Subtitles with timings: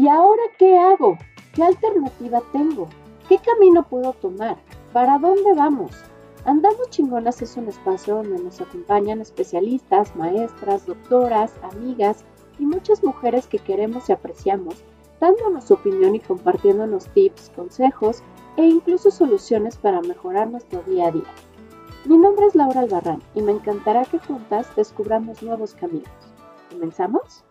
[0.00, 1.18] ¿Y ahora qué hago?
[1.52, 2.88] ¿Qué alternativa tengo?
[3.28, 4.56] ¿Qué camino puedo tomar?
[4.94, 5.90] ¿Para dónde vamos?
[6.46, 12.24] Andamos Chingonas es un espacio donde nos acompañan especialistas, maestras, doctoras, amigas
[12.58, 14.82] y muchas mujeres que queremos y apreciamos,
[15.20, 18.22] dándonos opinión y compartiéndonos tips, consejos
[18.56, 21.34] e incluso soluciones para mejorar nuestro día a día.
[22.06, 26.08] Mi nombre es Laura Albarrán y me encantará que juntas descubramos nuevos caminos.
[26.70, 27.44] ¿Comenzamos?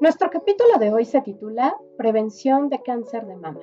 [0.00, 3.58] Nuestro capítulo de hoy se titula Prevención de cáncer de mama,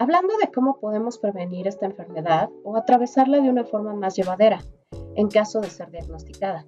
[0.00, 4.64] hablando de cómo podemos prevenir esta enfermedad o atravesarla de una forma más llevadera,
[5.14, 6.66] en caso de ser diagnosticada.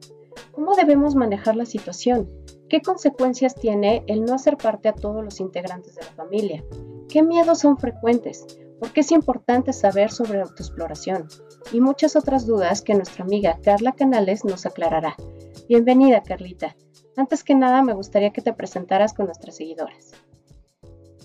[0.52, 2.30] ¿Cómo debemos manejar la situación?
[2.68, 6.64] ¿Qué consecuencias tiene el no hacer parte a todos los integrantes de la familia?
[7.08, 8.46] ¿Qué miedos son frecuentes?
[8.78, 11.26] ¿Por qué es importante saber sobre autoexploración?
[11.72, 15.16] Y muchas otras dudas que nuestra amiga Carla Canales nos aclarará.
[15.68, 16.76] Bienvenida, Carlita.
[17.16, 20.12] Antes que nada, me gustaría que te presentaras con nuestras seguidoras.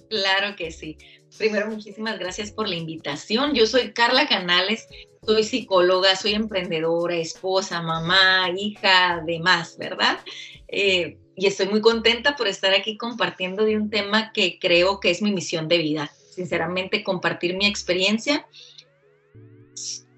[0.10, 0.98] Claro que sí.
[1.38, 3.54] Primero, muchísimas gracias por la invitación.
[3.54, 4.88] Yo soy Carla Canales,
[5.26, 10.20] soy psicóloga, soy emprendedora, esposa, mamá, hija, demás, ¿verdad?
[10.68, 15.12] Eh, y estoy muy contenta por estar aquí compartiendo de un tema que creo que
[15.12, 16.12] es mi misión de vida.
[16.32, 18.48] Sinceramente, compartir mi experiencia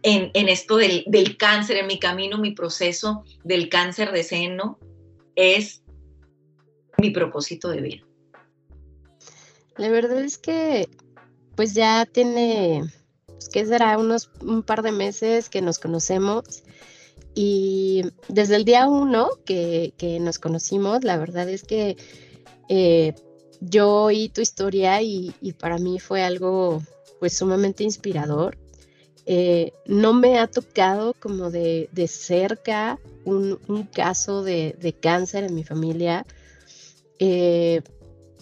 [0.04, 4.80] en, esto del, del cáncer, en mi camino, mi proceso del cáncer de seno,
[5.40, 5.82] es
[6.98, 8.04] mi propósito de vida.
[9.78, 10.90] La verdad es que
[11.56, 12.84] pues ya tiene,
[13.26, 13.98] pues, ¿qué será?
[13.98, 16.64] Unos un par de meses que nos conocemos
[17.34, 21.96] y desde el día uno que, nos conocimos, la verdad es que
[22.68, 23.14] eh,
[23.62, 26.82] yo oí tu historia y, para mí fue algo
[27.20, 28.58] pues sumamente inspirador.
[29.32, 33.60] Eh, no me ha tocado como de, de cerca un,
[33.94, 36.26] caso de, cáncer en mi familia.
[37.20, 37.84] Eh,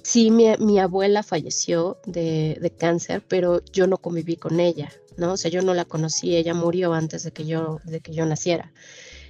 [0.01, 5.33] sí, mi, abuela falleció de, cáncer, pero yo no conviví con ella, ¿no?
[5.33, 8.25] O sea, yo no la conocí, ella murió antes de que yo, de que yo
[8.25, 8.71] naciera.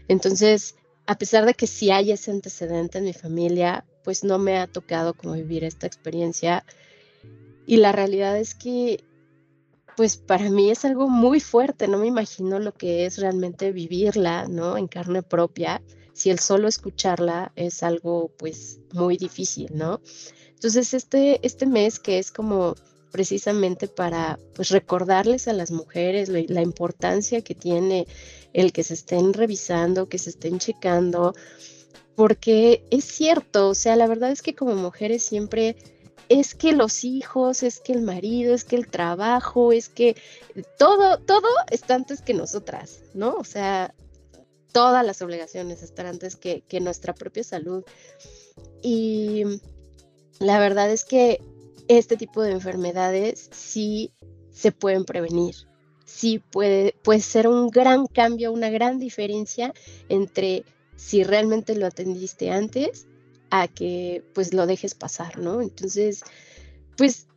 [0.08, 0.76] Entonces,
[1.08, 4.68] a pesar de que sí hay ese antecedente en mi familia, pues no me ha
[4.68, 6.64] tocado como vivir esta experiencia.
[7.66, 9.04] Y la realidad es que
[9.98, 14.48] pues para mí es algo muy fuerte, no me imagino lo que es realmente vivirla,
[14.48, 14.78] ¿no?
[14.78, 15.82] En carne propia,
[16.14, 20.00] si el solo escucharla es algo pues muy difícil, ¿no?
[20.54, 22.76] Entonces este, este mes que es como
[23.12, 28.06] precisamente para pues recordarles a las mujeres la, la importancia que tiene
[28.54, 31.34] el que se estén revisando, que se estén checando,
[32.16, 35.76] porque es cierto, o sea, la verdad es que como mujeres siempre
[36.30, 40.16] es que los hijos, es que el marido, es que el trabajo, es que
[40.78, 43.36] todo, todo está antes que nosotras, ¿no?
[43.36, 43.94] O sea,
[44.72, 47.84] todas las obligaciones están antes que, nuestra propia salud.
[48.82, 49.44] Y
[50.40, 51.42] la verdad es que
[51.88, 54.12] este tipo de enfermedades sí
[54.52, 55.56] se pueden prevenir.
[56.06, 59.74] Sí puede, puede ser un gran cambio, una gran diferencia
[60.10, 60.64] entre
[60.96, 63.08] si realmente lo atendiste antes
[63.50, 65.62] a que pues lo dejes pasar, ¿no?
[65.62, 66.24] Entonces,
[66.98, 67.28] pues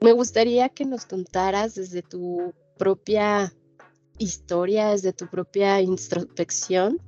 [0.00, 3.52] me gustaría que nos contaras desde tu propia
[4.18, 7.00] historia, desde tu propia introspección,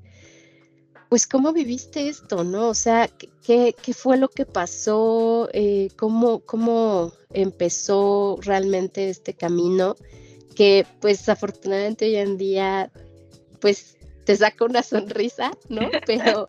[1.09, 2.69] pues cómo viviste esto, ¿no?
[2.69, 3.07] O sea,
[3.43, 5.49] ¿qué, qué fue lo que pasó?
[5.53, 9.95] Eh, cómo, ¿Cómo empezó realmente este camino?
[10.57, 12.91] Que pues afortunadamente hoy en día,
[13.61, 15.83] pues te saca una sonrisa, ¿no?
[16.07, 16.47] Pero,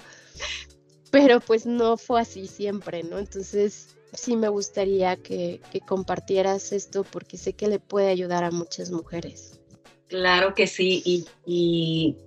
[1.14, 3.20] pero pues no fue así siempre, ¿no?
[3.20, 8.90] Entonces sí me gustaría que, compartieras esto porque sé que le puede ayudar a muchas
[8.90, 9.62] mujeres.
[10.08, 12.18] Claro que sí, y, y,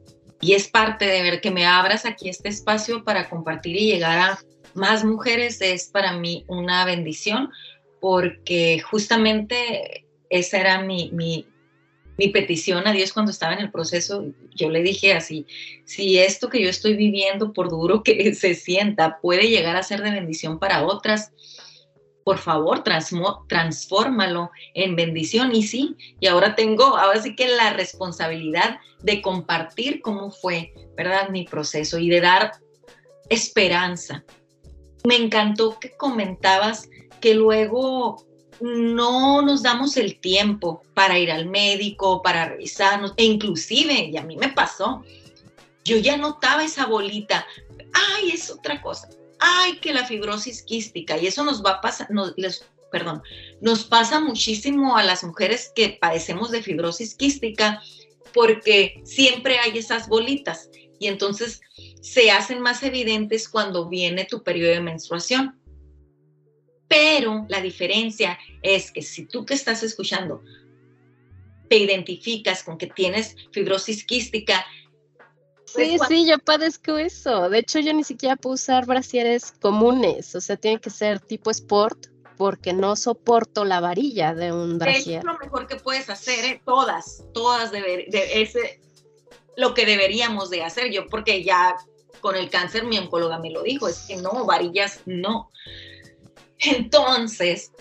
[0.54, 4.38] es parte de ver que me abras aquí este espacio para compartir y llegar a
[4.74, 7.50] más mujeres, es para mí una bendición
[8.00, 11.44] porque justamente esa era mi, mi,
[12.19, 15.47] mi petición a Dios cuando estaba en el proceso, yo le dije así,
[15.84, 20.03] si esto que yo estoy viviendo, por duro que se sienta, puede llegar a ser
[20.03, 21.32] de bendición para otras,
[22.27, 25.54] por favor, transfórmalo en bendición.
[25.54, 31.28] Y sí, y ahora tengo, ahora sí que la responsabilidad de compartir cómo fue, ¿verdad?
[31.28, 32.51] Mi proceso y de dar
[33.28, 34.24] esperanza.
[35.04, 36.89] Me encantó que comentabas
[37.21, 38.26] que luego
[38.60, 44.22] no nos damos el tiempo para ir al médico, para revisarnos, e inclusive, y a
[44.22, 45.04] mí me pasó,
[45.84, 47.47] yo ya notaba esa bolita,
[47.92, 49.08] ay, es otra cosa,
[49.38, 52.08] ay, que la fibrosis quística, y eso nos va a pasar,
[52.91, 53.22] perdón,
[53.60, 57.82] nos pasa muchísimo a las mujeres que padecemos de fibrosis quística,
[58.32, 61.60] porque siempre hay esas bolitas, y entonces
[62.00, 65.60] se hacen más evidentes cuando viene tu periodo de menstruación.
[66.88, 70.42] Pero la diferencia es que si tú que estás escuchando
[71.68, 74.65] te identificas con que tienes fibrosis quística,
[75.66, 77.50] Sí, sí, yo padezco eso.
[77.50, 80.34] De hecho, yo ni siquiera puedo usar brasieres comunes.
[80.34, 82.06] O sea, tiene que ser tipo sport
[82.36, 85.18] porque no soporto la varilla de un brasier.
[85.18, 86.62] Es lo mejor que puedes hacer, ¿eh?
[86.65, 88.80] todas, todas de ese,
[89.56, 90.92] lo que deberíamos de hacer.
[90.92, 91.77] Yo porque ya
[92.21, 95.50] con el cáncer mi oncóloga me lo dijo, es que no, varillas no.
[96.60, 97.72] Entonces,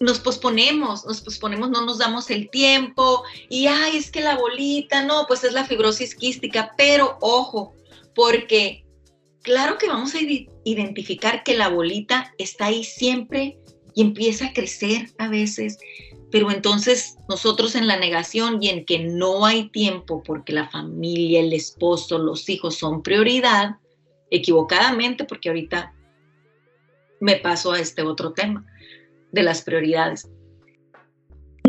[0.00, 5.04] nos posponemos, nos posponemos, no nos damos el tiempo y, ay, es que la bolita,
[5.04, 7.74] no, pues es la fibrosis quística, pero ojo,
[8.14, 8.84] porque
[9.42, 10.18] claro que vamos a
[10.64, 13.58] identificar que la bolita está ahí siempre
[13.94, 15.78] y empieza a crecer a veces,
[16.32, 21.40] pero entonces nosotros en la negación y en que no hay tiempo porque la familia,
[21.40, 23.76] el esposo, los hijos son prioridad,
[24.30, 25.94] equivocadamente, porque ahorita
[27.22, 28.66] me paso a este otro tema
[29.30, 30.28] de las prioridades.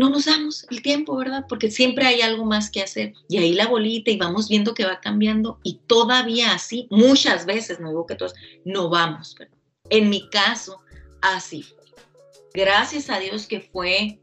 [0.00, 1.46] No nos damos el tiempo, ¿verdad?
[1.48, 3.12] Porque siempre hay algo más que hacer.
[3.28, 7.78] Y ahí la bolita y vamos viendo que va cambiando y todavía así, muchas veces,
[7.78, 8.34] no digo que todos,
[8.64, 9.36] no vamos.
[9.90, 10.80] En mi caso,
[11.22, 11.64] así.
[12.52, 14.18] Gracias a Dios que fue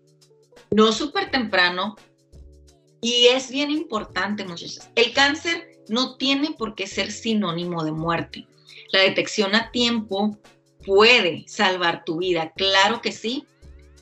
[0.70, 1.96] no súper temprano
[3.00, 4.90] y es bien importante, muchachos.
[4.96, 8.48] El cáncer no tiene por qué ser sinónimo de muerte.
[8.92, 10.38] La detección a tiempo
[10.86, 13.46] puede salvar tu vida, claro que sí,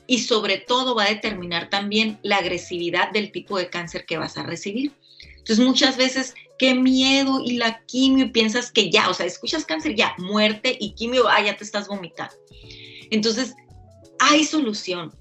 [0.06, 4.36] y sobre todo va a determinar también la agresividad del tipo de cáncer que vas
[4.36, 4.92] a recibir.
[5.36, 9.64] Entonces muchas veces, qué miedo y la quimio, y piensas que ya, o sea, escuchas
[9.64, 12.34] cáncer, ya, muerte y quimio, ah, ya te estás vomitando.
[13.10, 13.54] Entonces,
[14.18, 15.14] hay solución.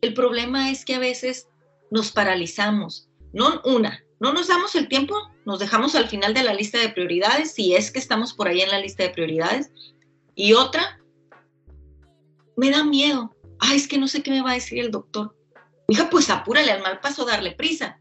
[0.00, 1.48] El problema es que a veces
[1.90, 6.54] nos paralizamos, no una, no nos damos el tiempo, nos dejamos al final de la
[6.54, 9.70] lista de prioridades, si es que estamos por ahí en la lista de prioridades,
[10.36, 11.00] y otra,
[12.56, 13.34] me da miedo.
[13.58, 15.34] Ay, es que no sé qué me va a decir el doctor.
[15.88, 17.98] Hija, pues apúrale al mal paso, darle prisa,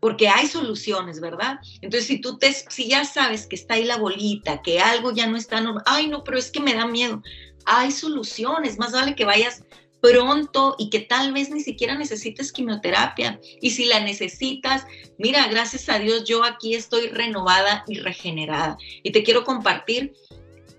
[0.00, 1.58] porque hay soluciones, ¿verdad?
[1.80, 5.26] Entonces, si tú te, si ya sabes que está ahí la bolita, que algo ya
[5.26, 7.20] no está normal, ay, no, pero es que me da miedo.
[7.66, 9.64] Hay soluciones, más vale que vayas
[10.00, 13.40] pronto y que tal vez ni siquiera necesites quimioterapia.
[13.60, 14.84] Y si la necesitas,
[15.18, 18.76] mira, gracias a Dios yo aquí estoy renovada y regenerada.
[19.02, 20.12] Y te quiero compartir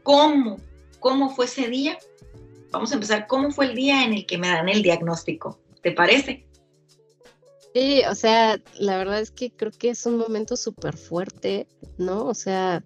[0.03, 0.57] cómo
[1.03, 1.99] cómo fue ese día.
[2.71, 5.59] Vamos a empezar, ¿cómo fue el día en el que me dan el diagnóstico?
[5.81, 6.47] ¿Te parece?
[7.75, 11.67] Sí, o sea, la verdad es que creo que es un momento súper fuerte,
[11.97, 12.25] ¿no?
[12.25, 12.83] O sea,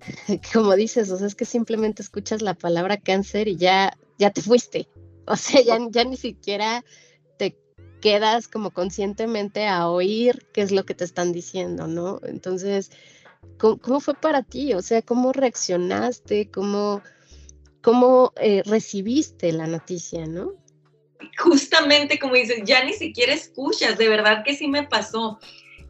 [0.52, 4.42] como dices, o sea, es que simplemente escuchas la palabra cáncer y ya, ya te
[4.42, 4.88] fuiste.
[5.26, 6.84] O sea, ya, ya ni siquiera
[7.38, 7.56] te
[8.02, 12.20] quedas como conscientemente a oír qué es lo que te están diciendo, ¿no?
[12.24, 12.90] Entonces,
[13.58, 14.74] ¿Cómo, fue para ti?
[14.74, 16.50] O sea, ¿cómo reaccionaste?
[16.50, 17.02] ¿Cómo,
[17.82, 20.52] cómo eh, recibiste la noticia, no?
[21.38, 25.38] Justamente como dices, ya ni siquiera escuchas, de verdad que sí me pasó.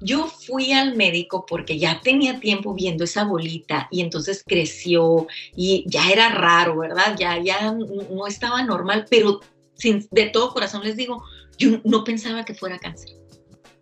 [0.01, 5.27] Yo fui al médico porque ya tenía tiempo viendo esa bolita y entonces creció
[5.57, 7.17] y ya era raro, ¿verdad?
[7.19, 9.41] Ya, ya no estaba normal, pero
[9.75, 11.25] sin, de todo corazón les digo,
[11.59, 13.11] yo no pensaba que fuera cáncer.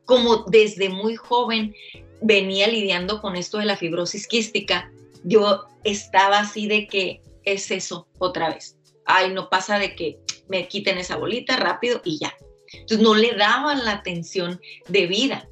[0.05, 1.75] Como desde muy joven
[2.23, 4.91] venía lidiando con esto de la fibrosis quística,
[5.25, 8.77] yo estaba así de que es eso otra vez.
[9.05, 10.19] Ay, no pasa de que
[10.49, 12.35] me quiten esa bolita rápido y ya.
[12.73, 15.49] Entonces no le daban la atención debida.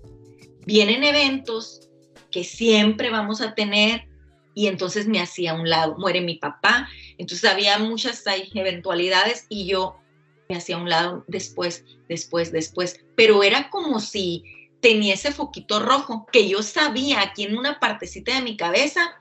[0.67, 1.89] Vienen eventos
[2.31, 4.07] que siempre vamos a tener
[4.55, 5.97] y entonces me hacía a un lado.
[5.99, 8.23] Muere mi papá, entonces había muchas
[8.55, 9.97] eventualidades y yo
[10.49, 13.01] me hacía a un lado después, después, después.
[13.17, 14.45] Pero era como si
[14.81, 19.21] tenía ese foquito rojo, que yo sabía aquí en una partecita de mi cabeza,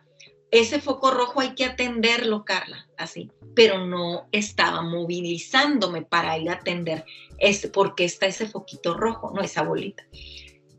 [0.51, 6.53] ese foco rojo hay que atenderlo, Carla, así, pero no estaba movilizándome para ir a
[6.53, 7.05] atender
[7.37, 10.03] ese, porque está ese foquito rojo, no esa bolita.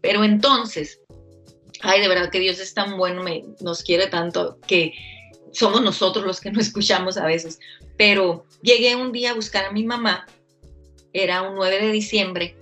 [0.00, 1.00] Pero entonces,
[1.82, 4.92] ay, de verdad que Dios es tan bueno, me, nos quiere tanto que
[5.52, 7.60] somos nosotros los que no escuchamos a veces.
[7.96, 10.26] Pero llegué un día a buscar a mi mamá,
[11.12, 12.56] era un 9 de diciembre,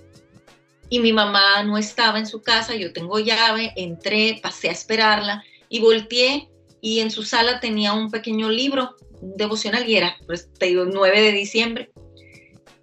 [0.91, 5.45] y mi mamá no estaba en su casa, yo tengo llave, entré, pasé a esperarla
[5.69, 6.49] y volteé
[6.81, 10.85] y en su sala tenía un pequeño libro, un devocional y era, pues te digo,
[10.85, 11.91] 9 de diciembre.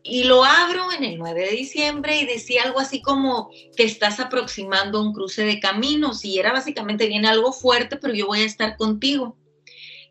[0.04, 4.20] Y lo abro en el 9 de diciembre y decía algo así como que estás
[4.20, 8.46] aproximando un cruce de caminos y era básicamente viene algo fuerte, pero yo voy a
[8.46, 9.36] estar contigo.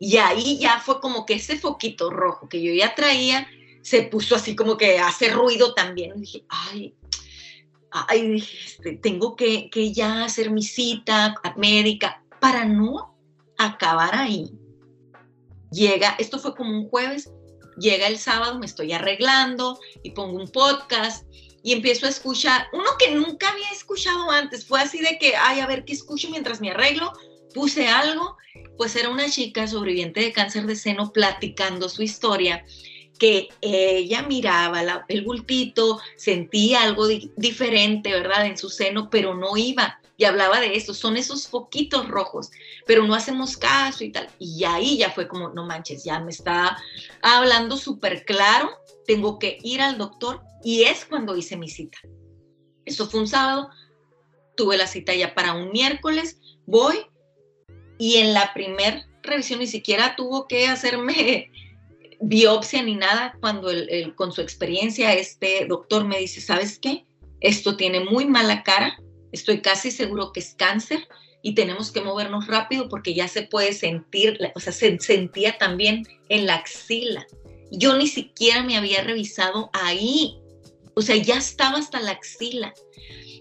[0.00, 3.46] Y ahí ya fue como que ese foquito rojo que yo ya traía
[3.82, 6.14] se puso así como que hace ruido también.
[6.16, 6.94] Y dije, ay,
[7.94, 13.16] ay, este, tengo que, ya hacer mi cita médica para no
[13.56, 14.50] acabar ahí.
[15.70, 17.30] Llega, esto fue como un jueves,
[17.78, 21.26] llega el sábado, me estoy arreglando y pongo un podcast
[21.62, 25.60] y empiezo a escuchar, uno que nunca había escuchado antes, fue así de que, ay,
[25.60, 27.12] a ver qué escucho mientras me arreglo,
[27.54, 28.36] puse algo,
[28.76, 32.64] pues era una chica sobreviviente de cáncer de seno platicando su historia
[33.18, 37.06] que ella miraba el bultito, sentía algo
[37.36, 38.46] diferente, ¿verdad?
[38.46, 40.00] En su seno, pero no iba.
[40.16, 42.50] Y hablaba de eso, son esos poquitos rojos,
[42.86, 44.28] pero no hacemos caso y tal.
[44.38, 46.76] Y ahí ya fue como, no manches, ya me está
[47.20, 48.70] hablando súper claro,
[49.06, 51.98] tengo que ir al doctor y es cuando hice mi cita.
[52.84, 53.70] Eso fue un sábado,
[54.56, 57.06] tuve la cita ya para un miércoles, voy
[57.98, 61.50] y en la primer revisión ni siquiera tuvo que hacerme
[62.20, 63.70] biopsia ni nada, cuando
[64.16, 67.04] con su experiencia este doctor me dice, ¿sabes qué?
[67.40, 68.98] Esto tiene muy mala cara,
[69.32, 71.06] estoy casi seguro que es cáncer
[71.42, 76.06] y tenemos que movernos rápido porque ya se puede sentir, o sea, se sentía también
[76.28, 77.26] en la axila.
[77.70, 80.38] Yo ni siquiera me había revisado ahí,
[80.94, 82.72] o sea, ya estaba hasta la axila,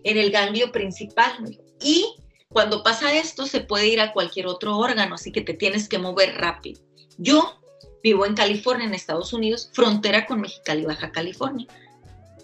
[0.04, 1.58] en el ganglio principal.
[1.82, 2.16] Y
[2.50, 5.98] cuando pasa esto, se puede ir a cualquier otro órgano, así que te tienes que
[5.98, 6.82] mover rápido.
[7.18, 7.62] Yo
[8.04, 11.66] vivo en California, en Estados Unidos, frontera con Mexicali, Baja California.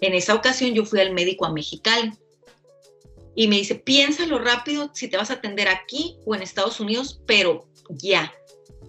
[0.00, 2.12] En esa ocasión yo fui al médico a Mexicali
[3.34, 7.20] y me dice, piénsalo rápido si te vas a atender aquí o en Estados Unidos,
[7.26, 8.32] pero ya,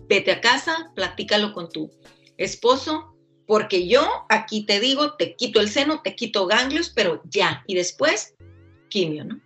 [0.08, 1.92] vete a casa, platícalo con tu
[2.38, 7.64] esposo, porque yo aquí te digo, te quito el seno, te quito ganglios, pero ya,
[7.68, 8.34] y después,
[8.90, 9.42] quimio, ¿no?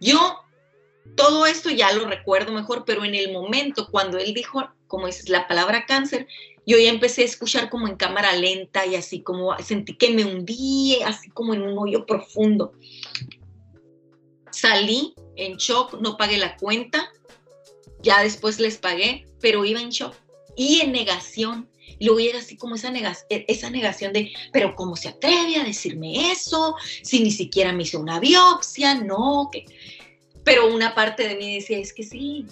[0.00, 0.43] Yo
[1.16, 5.28] todo esto ya lo recuerdo mejor, pero en el momento cuando él dijo, como dices,
[5.28, 6.26] la palabra cáncer,
[6.66, 10.24] yo ya empecé a escuchar como en cámara lenta y así como sentí que me
[10.24, 12.72] hundí, así como en un hoyo profundo.
[14.50, 17.12] Salí en shock, no pagué la cuenta,
[18.02, 20.14] ya después les pagué, pero iba en shock
[20.56, 21.68] y en negación.
[21.98, 25.64] Y luego era así como esa, negación, esa negación de, pero ¿cómo se atreve a
[25.64, 26.74] decirme eso?
[27.02, 29.64] Si ni siquiera me hizo una biopsia, no, que...
[30.44, 32.46] Pero una parte de mí decía, es que sí,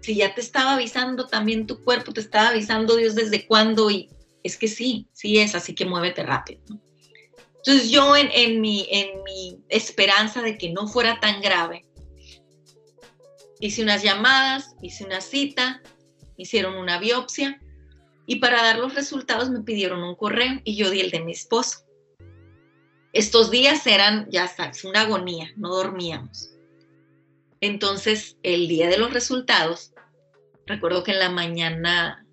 [0.00, 4.10] si ya te estaba avisando también tu cuerpo, te estaba avisando Dios desde cuándo y
[4.42, 6.60] es que sí, sí es, así que muévete rápido.
[7.64, 11.86] Entonces yo en, mi, en mi esperanza de que no fuera tan grave,
[13.60, 15.80] hice unas llamadas, hice una cita,
[16.36, 17.60] hicieron una biopsia
[18.26, 21.32] y para dar los resultados me pidieron un correo y yo di el de mi
[21.32, 21.86] esposo.
[23.12, 26.51] Estos días eran, ya sabes, una agonía, no dormíamos.
[27.62, 29.92] Entonces, el día de los resultados,
[30.66, 32.26] recuerdo que en la mañana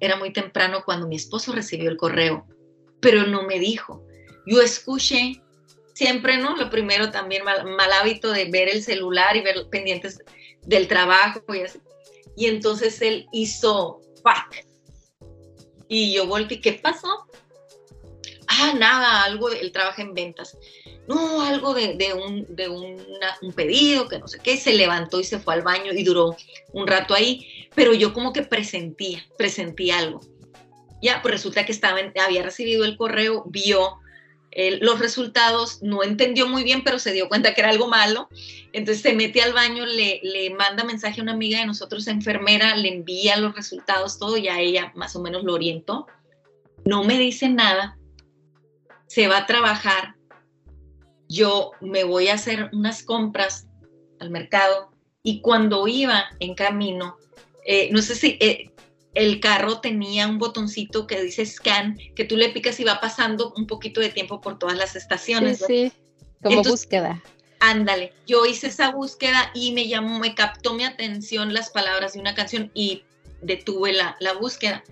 [0.00, 2.46] era muy temprano cuando mi esposo recibió el correo,
[3.00, 4.02] pero no me dijo.
[4.46, 5.42] Yo escuché
[5.92, 6.56] siempre, ¿no?
[6.56, 10.18] Lo primero también mal, hábito de ver el celular y ver pendientes
[10.62, 11.78] del trabajo y así.
[12.36, 14.64] Y entonces él hizo fuck.
[15.88, 17.26] Y yo volví, ¿qué pasó?
[18.46, 20.56] Ah, nada, algo, él trabaja en ventas
[21.08, 25.40] no, algo de, un, de un pedido, que no sé qué, se levantó y se
[25.40, 26.36] fue al baño y duró
[26.72, 30.20] un rato ahí, pero yo como que presentía, presentí algo.
[31.02, 33.98] Ya, pues resulta que estaba había recibido el correo, vio
[34.80, 38.28] los resultados, no entendió muy bien, pero se dio cuenta que era algo malo.
[38.72, 42.76] Entonces se mete al baño, le, le manda mensaje a una amiga de nosotros, enfermera,
[42.76, 46.06] le envía los resultados, todo, ya ella más o menos lo orientó.
[46.84, 47.98] No me dice nada,
[49.06, 50.16] se va a trabajar,
[51.30, 53.68] yo me voy a hacer unas compras
[54.18, 54.90] al mercado
[55.22, 57.16] y cuando iba en camino,
[57.64, 58.72] eh, no sé si eh,
[59.14, 63.54] el carro tenía un botoncito que dice scan, que tú le picas y va pasando
[63.56, 65.58] un poquito de tiempo por todas las estaciones.
[65.58, 65.92] Sí, sí,
[66.42, 67.22] como búsqueda.
[67.60, 72.20] Ándale, yo hice esa búsqueda y me llamó, me captó mi atención las palabras de
[72.20, 73.04] una canción y
[73.40, 74.82] detuve la, la búsqueda.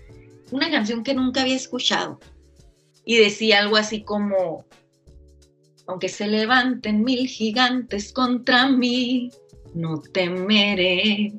[0.52, 2.20] Una canción que nunca había escuchado
[3.04, 4.66] y decía algo así como,
[5.88, 9.30] aunque se levanten mil gigantes contra mí,
[9.74, 11.32] no temeré.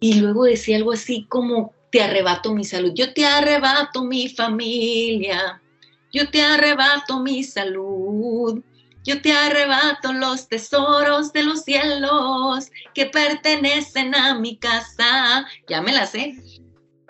[0.00, 5.62] Y luego decía algo así como, te arrebato mi salud, yo te arrebato mi familia,
[6.12, 8.62] yo te arrebato mi salud,
[9.02, 15.46] yo te arrebato los tesoros de los cielos que pertenecen a mi casa.
[15.68, 16.36] Ya me la sé.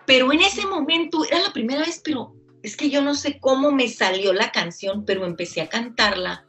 [0.07, 2.34] Pero en ese momento era la primera vez, pero
[2.64, 6.47] es que yo no sé cómo me salió la canción, pero empecé a cantarla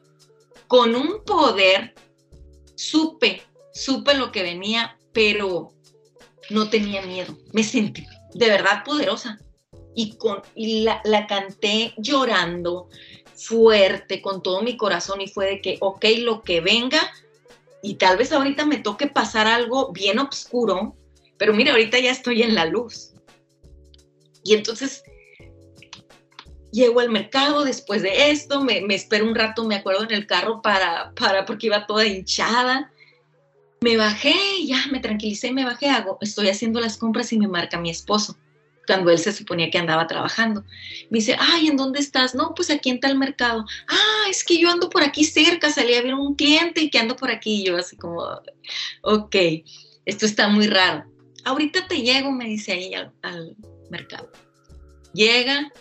[0.67, 1.93] con un poder,
[2.75, 3.41] supe,
[3.73, 5.73] supe lo que venía, pero
[6.49, 9.39] no tenía miedo, me sentí de verdad poderosa.
[9.93, 12.89] Y, con, y la, la canté llorando
[13.33, 17.01] fuerte, con todo mi corazón, y fue de que, ok, lo que venga,
[17.81, 20.95] y tal vez ahorita me toque pasar algo bien oscuro,
[21.37, 23.11] Pero mira, ahorita ya estoy en la luz.
[24.43, 25.03] Y entonces
[26.75, 30.61] llego al mercado después de esto, me, espero un rato, me acuerdo en el carro
[30.61, 32.91] para, para, porque iba toda hinchada.
[33.81, 37.79] Me bajé, ya me tranquilicé, me bajé, hago, estoy haciendo las compras y me marca
[37.79, 38.37] mi esposo
[38.85, 40.63] cuando él se suponía que andaba trabajando.
[41.09, 42.35] Me dice, ay, ¿en dónde estás?
[42.35, 43.65] No, pues aquí en tal mercado.
[43.87, 46.99] Ah, es que yo ando por aquí cerca, salí a ver un cliente y que
[46.99, 47.61] ando por aquí.
[47.61, 48.23] Y yo así como,
[49.01, 49.35] ok,
[50.05, 51.05] esto está muy raro.
[51.43, 53.55] Ahorita te llego, me dice ahí al,
[53.89, 54.31] mercado.
[55.13, 55.71] Llega,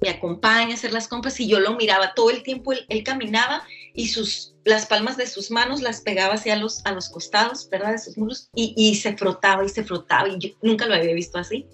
[0.00, 3.62] me acompaña a hacer las compras y yo lo miraba todo el tiempo, él, caminaba
[3.94, 7.92] y sus, las palmas de sus manos las pegaba hacia los, a los costados, ¿verdad?
[7.92, 11.14] De sus muros y, y se frotaba y se frotaba y yo nunca lo había
[11.14, 11.66] visto así.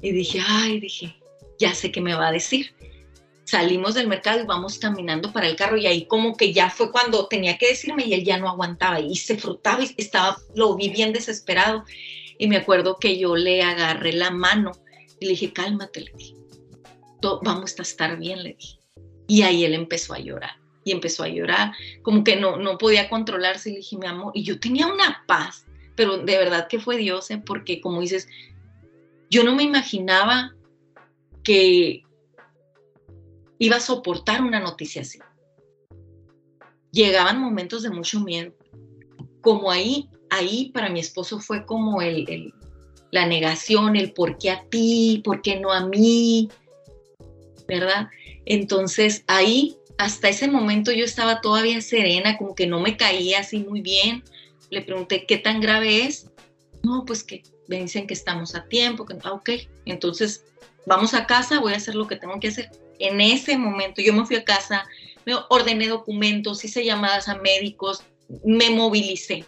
[0.00, 1.16] Y dije, ay, dije,
[1.58, 2.74] ya sé qué me va a decir.
[3.44, 6.90] Salimos del mercado y vamos caminando para el carro y ahí como que ya fue
[6.90, 10.74] cuando tenía que decirme y él ya no aguantaba y se frotaba y estaba, lo
[10.74, 11.84] vi bien desesperado.
[12.38, 14.72] Y me acuerdo que yo le agarré la mano
[15.20, 16.12] y le dije, cálmate, le
[17.42, 18.78] vamos a estar bien, le dije.
[19.28, 23.08] Y ahí él empezó a llorar y empezó a llorar, como que no, no podía
[23.08, 26.96] controlarse le dije, mi amor, y yo tenía una paz, pero de verdad que fue
[26.96, 27.42] Dios, ¿eh?
[27.44, 28.28] porque como dices,
[29.30, 30.54] yo no me imaginaba
[31.42, 32.02] que
[33.58, 35.18] iba a soportar una noticia así.
[36.90, 38.52] Llegaban momentos de mucho miedo.
[39.40, 42.52] Como ahí, ahí para mi esposo fue como el,
[43.10, 46.50] la negación, el por qué a ti, por qué no a mí,
[47.72, 48.10] ¿verdad?
[48.44, 53.60] Entonces ahí, hasta ese momento yo estaba todavía serena, como que no me caía así
[53.60, 54.22] muy bien.
[54.70, 56.26] Le pregunté, ¿qué tan grave es?
[56.82, 59.50] No, pues que me dicen que estamos a tiempo, que, ah, ok,
[59.86, 60.44] entonces
[60.84, 62.70] vamos a casa, voy a hacer lo que tengo que hacer.
[62.98, 64.84] En ese momento yo me fui a casa,
[65.24, 68.02] me ordené documentos, hice llamadas a médicos,
[68.44, 69.44] me movilicé,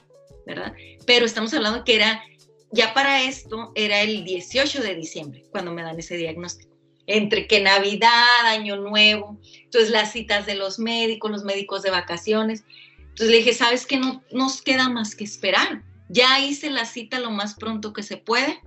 [0.46, 0.72] ¿verdad?
[1.06, 2.24] Pero estamos hablando que era,
[2.70, 6.73] ya para esto, era el 18 de diciembre cuando me dan ese diagnóstico.
[7.06, 12.64] Entre que Navidad, Año Nuevo, entonces las citas de los médicos, los médicos de vacaciones.
[12.98, 13.98] Entonces le dije, ¿sabes qué?
[13.98, 18.16] No nos queda más que esperar ya hice la cita lo más pronto que se
[18.16, 18.60] puede,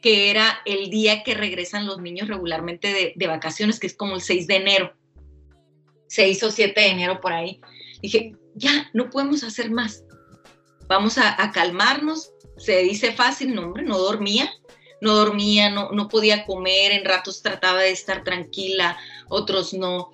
[0.00, 4.20] que era el día que regresan los niños regularmente de, vacaciones, que es como el
[4.20, 4.94] 6 de enero,
[6.08, 7.60] 6 o 7 de enero por ahí.
[8.02, 10.04] Dije, ya, no podemos hacer más.
[10.88, 12.32] Vamos a, calmarnos.
[12.58, 14.50] Se dice fácil, no, hombre, no dormía,
[15.02, 18.96] no dormía, no, no podía comer, en ratos trataba de estar tranquila,
[19.28, 20.10] otros no.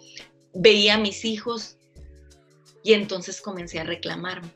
[0.55, 1.77] Veía a mis hijos
[2.83, 4.51] y entonces comencé a reclamarme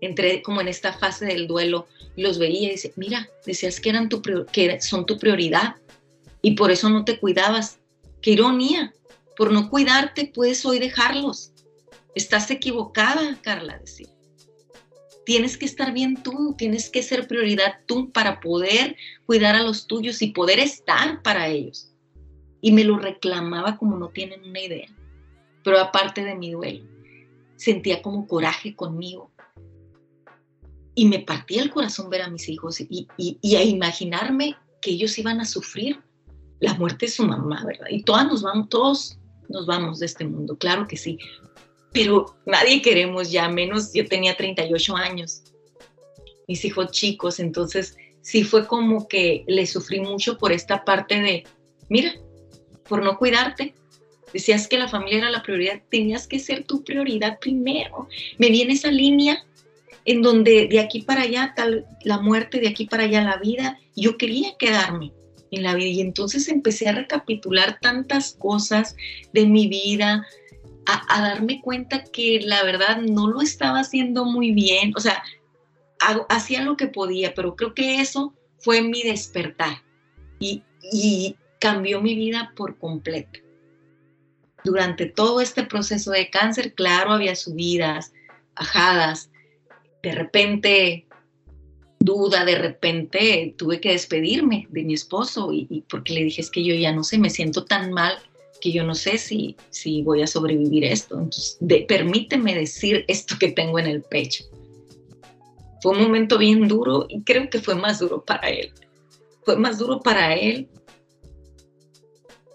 [0.00, 4.08] entré como en esta fase del duelo, los veía y decía, mira, decías que, eran
[4.08, 5.76] tu, que son tu prioridad
[6.42, 7.78] y por eso no te cuidabas.
[8.20, 8.92] Qué ironía,
[9.36, 11.52] por no cuidarte puedes hoy dejarlos.
[12.14, 14.08] Estás equivocada, Carla, decía.
[15.28, 19.86] Tienes que estar bien tú, tienes que ser prioridad tú para poder cuidar a los
[19.86, 21.92] tuyos y poder estar para ellos.
[22.62, 24.88] Y me lo reclamaba como no tienen una idea.
[25.62, 26.82] Pero aparte de mi duelo,
[27.56, 29.30] sentía como coraje conmigo,
[30.94, 33.06] y me partía el corazón ver a mis hijos y,
[33.54, 36.00] a imaginarme que ellos iban a sufrir
[36.58, 37.88] la muerte de su mamá, ¿verdad?
[37.90, 39.18] Y todas nos vamos, todos
[39.50, 41.18] nos vamos de este mundo, claro que sí,
[41.92, 45.42] pero nadie queremos ya, menos yo tenía 38 años,
[46.46, 51.44] mis hijos chicos, entonces sí fue como que le sufrí mucho por esta parte de,
[51.88, 52.14] mira,
[52.88, 53.74] por no cuidarte,
[54.32, 58.74] decías que la familia era la prioridad, tenías que ser tu prioridad primero, me viene
[58.74, 59.44] esa línea
[60.04, 63.78] en donde de aquí para allá tal la muerte, de aquí para allá la vida,
[63.94, 65.12] yo quería quedarme
[65.50, 68.96] en la vida y entonces empecé a recapitular tantas cosas
[69.32, 70.26] de mi vida,
[70.88, 75.22] a, darme cuenta que la verdad no lo estaba haciendo muy bien, o sea,
[76.28, 79.82] hacía lo que podía, pero creo que eso fue mi despertar
[80.38, 83.40] y, y cambió mi vida por completo.
[84.64, 88.12] Durante todo este proceso de cáncer, claro, había subidas,
[88.56, 89.30] bajadas,
[90.02, 91.06] de repente
[92.00, 96.64] duda, de repente tuve que despedirme de mi esposo y, porque le dije es que
[96.64, 98.18] yo ya no sé, me siento tan mal
[98.60, 101.16] que yo no sé si, si voy a sobrevivir esto.
[101.16, 104.44] Entonces, permíteme decir esto que tengo en el pecho.
[105.82, 108.72] Fue un momento bien duro y creo que fue más duro para él.
[109.44, 110.68] Fue más duro para él.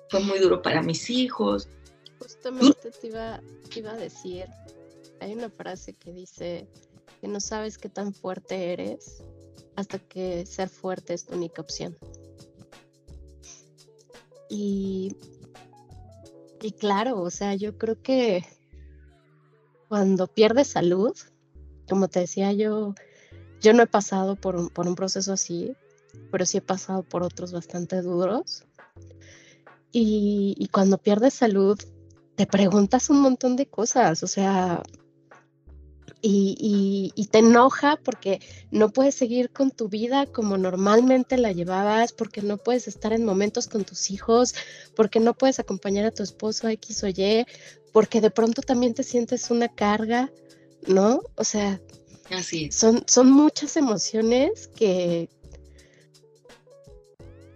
[0.10, 1.68] Fue muy duro para mis hijos.
[2.20, 4.46] Justamente te iba, te iba a decir,
[5.20, 6.68] hay una frase que dice,
[7.22, 9.24] que no sabes qué tan fuerte eres
[9.76, 11.98] hasta que ser fuerte es tu única opción.
[14.50, 15.16] Y,
[16.64, 18.46] y claro, o sea, yo creo que
[19.90, 21.14] cuando pierdes salud,
[21.90, 22.96] como te decía yo,
[23.62, 25.76] yo no he pasado por un, por un proceso así,
[26.32, 28.64] pero sí he pasado por otros bastante duros.
[29.92, 31.78] Y, y cuando pierdes salud,
[32.36, 34.82] te preguntas un montón de cosas, o sea,
[36.26, 38.40] y, y, te enoja porque
[38.72, 43.26] no puedes seguir con tu vida como normalmente la llevabas, porque no puedes estar en
[43.26, 44.56] momentos con tus hijos,
[44.96, 47.46] porque no puedes acompañar a tu esposo X o Y,
[47.92, 50.32] porque de pronto también te sientes una carga,
[50.88, 51.22] ¿no?
[51.36, 51.82] O sea,
[52.30, 55.30] Así Son, son muchas emociones que,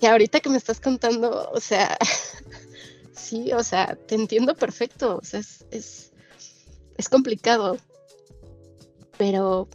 [0.02, 1.98] que ahorita que me estás contando, o sea,
[3.16, 6.12] sí, o sea, te entiendo perfecto, o sea, es, es,
[6.98, 7.78] es complicado
[9.18, 9.68] pero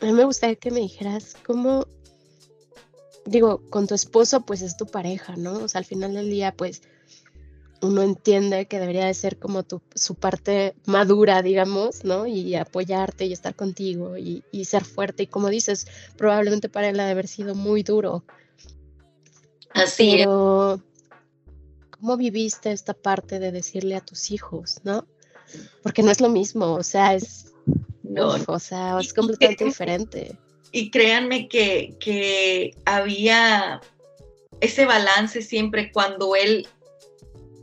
[0.00, 1.86] a mí me gustaría que me dijeras cómo,
[3.24, 5.54] digo, con tu esposo pues es tu pareja, ¿no?
[5.54, 6.82] O sea, al final del día pues
[7.82, 12.26] uno entiende que debería de ser como tu, su parte madura, digamos, ¿no?
[12.26, 15.24] Y apoyarte y estar contigo y, y ser fuerte.
[15.24, 18.24] Y como dices, probablemente para él ha de haber sido muy duro.
[19.70, 20.80] Así Pero,
[21.90, 25.06] ¿cómo viviste esta parte de decirle a tus hijos, ¿no?
[25.82, 27.45] Porque no es lo mismo, o sea, es,
[28.08, 30.36] no, o sea, es completamente diferente.
[30.72, 33.80] Y créanme que, que había
[34.60, 36.66] ese balance siempre cuando él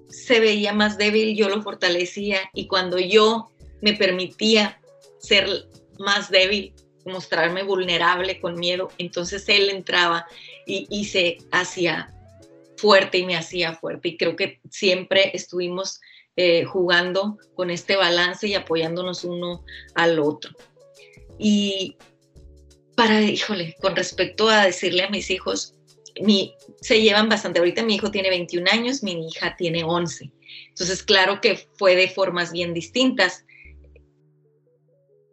[0.09, 3.49] se veía más débil, yo lo fortalecía y cuando yo
[3.81, 4.79] me permitía
[5.19, 5.67] ser
[5.99, 6.73] más débil,
[7.05, 10.25] mostrarme vulnerable con miedo, entonces él entraba
[10.65, 12.13] y, y, se hacía
[12.77, 14.09] fuerte y me hacía fuerte.
[14.09, 15.99] Y creo que siempre estuvimos
[16.35, 20.51] eh, jugando con este balance y apoyándonos uno al otro.
[21.37, 21.95] Y
[22.95, 25.75] para, híjole, con respecto a decirle a mis hijos,
[26.21, 27.59] mi, se llevan bastante.
[27.59, 30.31] Ahorita mi hijo tiene 21 años, mi hija tiene 11.
[30.69, 33.45] Entonces, claro que fue de formas bien distintas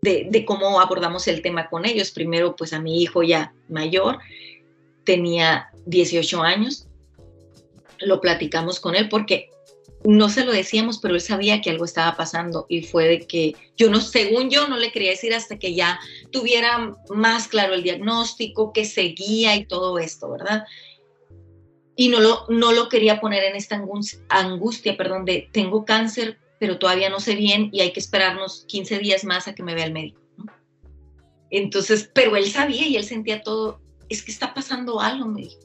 [0.02, 2.10] de, de, cómo abordamos el tema con ellos.
[2.10, 4.18] Primero, pues a mi hijo ya mayor,
[5.04, 6.86] tenía 18 años,
[8.00, 9.50] lo platicamos con él porque
[10.04, 13.54] no se lo decíamos, pero él sabía que algo estaba pasando y fue de que
[13.76, 17.82] yo no, según yo, no le quería decir hasta que ya tuviera más claro el
[17.82, 20.64] diagnóstico, que seguía y todo esto, ¿verdad?
[21.96, 23.82] Y no lo, no lo quería poner en esta
[24.30, 29.00] angustia, perdón, de tengo cáncer, pero todavía no sé bien y hay que esperarnos 15
[29.00, 30.20] días más a que me vea el médico.
[31.50, 35.60] Entonces, pero él sabía y él sentía todo, es que está pasando algo, me dijo.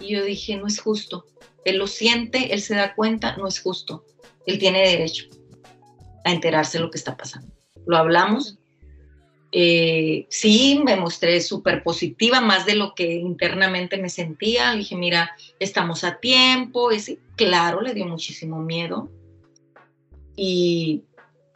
[0.00, 1.26] Y yo dije, no es justo
[1.64, 4.04] él lo siente, él se da cuenta, no es justo.
[4.46, 5.26] Él tiene derecho
[6.24, 7.52] a enterarse de lo que está pasando.
[7.86, 8.58] Lo hablamos.
[9.52, 14.72] Eh, sí, me mostré súper positiva, más de lo que internamente me sentía.
[14.72, 16.90] Le dije, mira, estamos a tiempo.
[16.90, 19.10] Es, claro, le dio muchísimo miedo.
[20.36, 21.02] Y,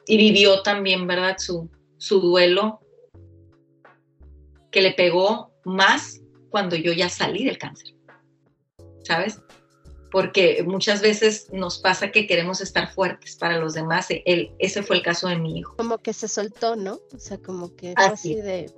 [0.07, 1.37] vivió también, ¿verdad?
[1.39, 2.81] Su duelo
[4.71, 7.95] que le pegó más cuando yo ya salí del cáncer.
[9.05, 9.41] ¿Sabes?
[10.11, 14.07] Porque muchas veces nos pasa que queremos estar fuertes para los demás.
[14.11, 15.77] Él, ese fue el caso de mi hijo.
[15.77, 17.01] Como que se soltó, ¿no?
[17.15, 18.73] O sea, como que así, de,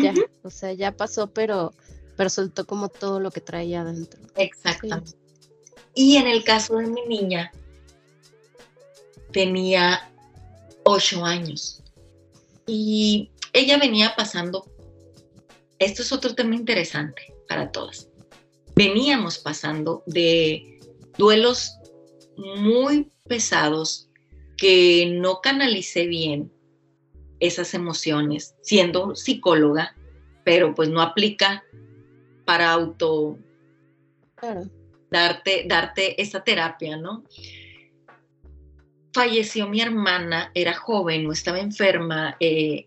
[0.00, 1.72] ya, o sea, ya pasó, pero,
[2.16, 4.20] pero soltó como todo lo que traía adentro.
[4.36, 5.12] Exactamente.
[5.94, 7.52] Y en el caso de mi niña,
[9.32, 10.10] tenía
[10.84, 11.82] ocho años
[12.66, 14.66] y ella venía pasando,
[15.78, 18.08] esto es otro tema interesante para todas,
[18.80, 20.80] veníamos pasando de
[21.18, 21.76] duelos
[22.38, 24.08] muy pesados
[24.56, 26.50] que no canalicé bien
[27.40, 29.94] esas emociones siendo psicóloga,
[30.44, 31.62] pero pues no aplica
[32.46, 33.36] para auto
[35.10, 37.24] darte, darte esa terapia, ¿no?
[39.12, 42.86] Falleció mi hermana, era joven, no estaba enferma, eh,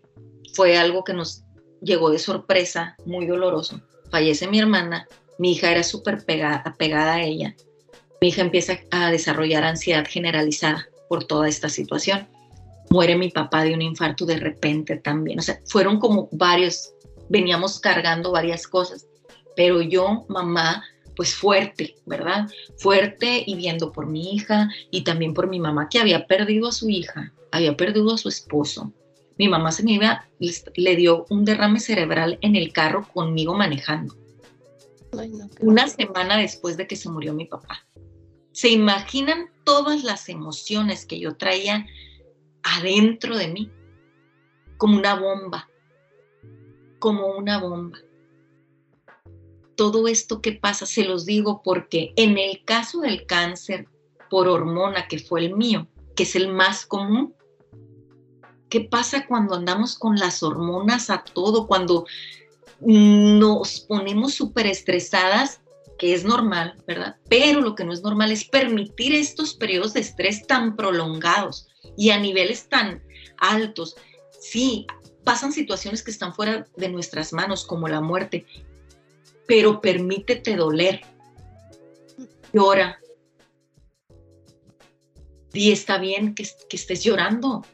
[0.54, 1.44] fue algo que nos
[1.80, 3.80] llegó de sorpresa, muy doloroso.
[4.10, 5.06] Fallece mi hermana,
[5.38, 7.54] mi hija era súper pegada, pegada a ella
[8.24, 12.26] mi hija empieza a desarrollar ansiedad generalizada por toda esta situación.
[12.88, 15.40] Muere mi papá de un infarto de repente también.
[15.40, 16.94] O sea, fueron como varios,
[17.28, 19.06] veníamos cargando varias cosas,
[19.56, 20.82] pero yo, mamá,
[21.16, 22.48] pues fuerte, ¿verdad?
[22.78, 26.72] Fuerte y viendo por mi hija y también por mi mamá que había perdido a
[26.72, 28.90] su hija, había perdido a su esposo.
[29.36, 30.26] Mi mamá se me iba,
[30.76, 34.16] le dio un derrame cerebral en el carro conmigo manejando.
[35.60, 37.86] Una semana después de que se murió mi papá.
[38.52, 41.86] ¿Se imaginan todas las emociones que yo traía
[42.62, 43.70] adentro de mí?
[44.76, 45.68] Como una bomba,
[46.98, 47.98] como una bomba.
[49.76, 53.88] Todo esto que pasa, se los digo porque en el caso del cáncer
[54.30, 57.34] por hormona, que fue el mío, que es el más común,
[58.74, 61.68] ¿Qué pasa cuando andamos con las hormonas a todo?
[61.68, 62.06] Cuando
[62.84, 65.60] nos ponemos súper estresadas,
[65.98, 67.16] que es normal, ¿verdad?
[67.28, 72.10] Pero lo que no es normal es permitir estos periodos de estrés tan prolongados y
[72.10, 73.02] a niveles tan
[73.38, 73.96] altos.
[74.40, 74.86] Sí,
[75.22, 78.44] pasan situaciones que están fuera de nuestras manos, como la muerte,
[79.46, 81.00] pero permítete doler.
[82.52, 83.00] Llora.
[85.52, 87.64] Y está bien que, que estés llorando.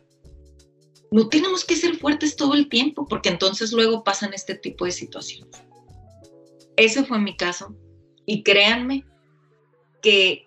[1.11, 4.93] No tenemos que ser fuertes todo el tiempo, porque entonces luego pasan este tipo de
[4.93, 5.63] situaciones.
[6.77, 7.75] Ese fue mi caso.
[8.27, 9.05] Y créanme
[10.03, 10.47] que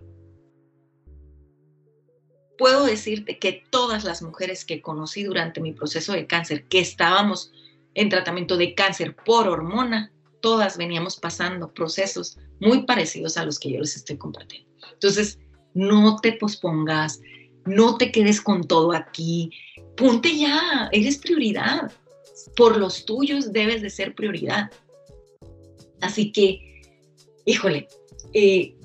[2.58, 7.52] puedo decirte que todas las mujeres que conocí durante mi proceso de cáncer, que estábamos
[7.93, 13.71] en tratamiento de cáncer por hormona, todas veníamos pasando procesos muy parecidos a los que
[13.71, 14.69] yo les estoy compartiendo.
[14.93, 15.39] Entonces,
[15.73, 17.21] no te pospongas,
[17.65, 19.52] no te quedes con todo aquí,
[19.95, 21.91] ponte ya, eres prioridad.
[22.56, 24.71] Por los tuyos debes de ser prioridad.
[26.02, 26.82] Así que,
[27.45, 27.88] híjole,
[28.34, 28.76] eh,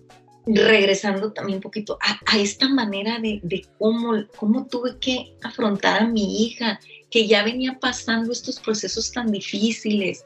[0.46, 6.44] regresando también un poquito a, esta manera de, cómo, cómo tuve que afrontar a mi
[6.44, 10.24] hija, que ya venía pasando estos procesos tan difíciles.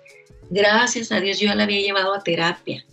[0.50, 2.84] Gracias a Dios yo ya la había llevado a terapia.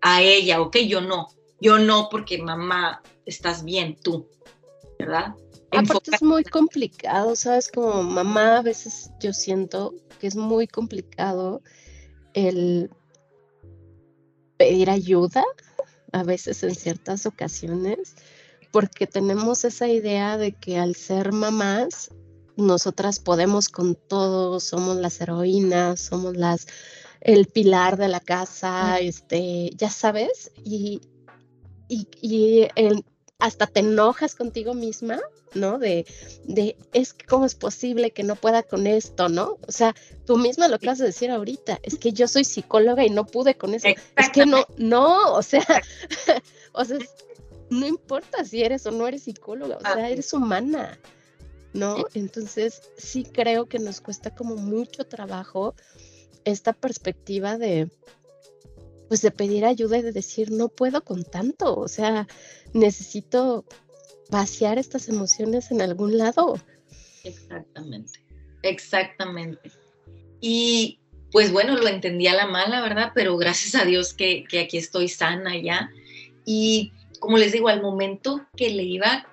[0.00, 1.28] A ella, ok, yo no.
[1.60, 4.26] Yo no porque mamá, estás bien tú,
[5.06, 5.34] ¿verdad?
[5.72, 7.68] Aparte es muy complicado, ¿sabes?
[7.68, 11.62] Como mamá a veces yo siento que es muy complicado
[12.34, 12.90] el
[14.56, 15.44] pedir ayuda
[16.12, 18.16] a veces en ciertas ocasiones,
[18.70, 22.10] porque tenemos esa idea de que al ser mamás,
[22.56, 26.66] nosotras podemos con todo, somos las heroínas, somos las
[27.20, 31.00] el pilar de la casa, este, ya sabes, y,
[31.88, 33.04] y, y el,
[33.42, 35.20] hasta te enojas contigo misma,
[35.52, 35.80] ¿no?
[35.80, 36.06] De,
[36.44, 39.58] de, es que cómo es posible que no pueda con esto, ¿no?
[39.66, 43.04] O sea, tú misma lo que vas a decir ahorita, es que yo soy psicóloga
[43.04, 43.88] y no pude con eso.
[44.16, 45.66] Es que no, no, o sea,
[46.72, 46.98] o sea,
[47.68, 50.96] no importa si eres o no eres psicóloga, o sea, eres humana,
[51.72, 51.96] ¿no?
[52.14, 55.74] Entonces, sí creo que nos cuesta como mucho trabajo
[56.44, 57.90] esta perspectiva de,
[59.12, 62.26] pues de pedir ayuda y de decir, no puedo con tanto, o sea,
[62.72, 63.66] necesito
[64.30, 66.58] vaciar estas emociones en algún lado.
[67.22, 68.20] Exactamente,
[68.62, 69.70] exactamente.
[70.40, 70.98] Y
[71.30, 73.12] pues bueno, lo entendí a la mala, ¿verdad?
[73.14, 75.90] Pero gracias a Dios que, que aquí estoy sana ya.
[76.46, 79.28] Y como les digo, al momento que le iba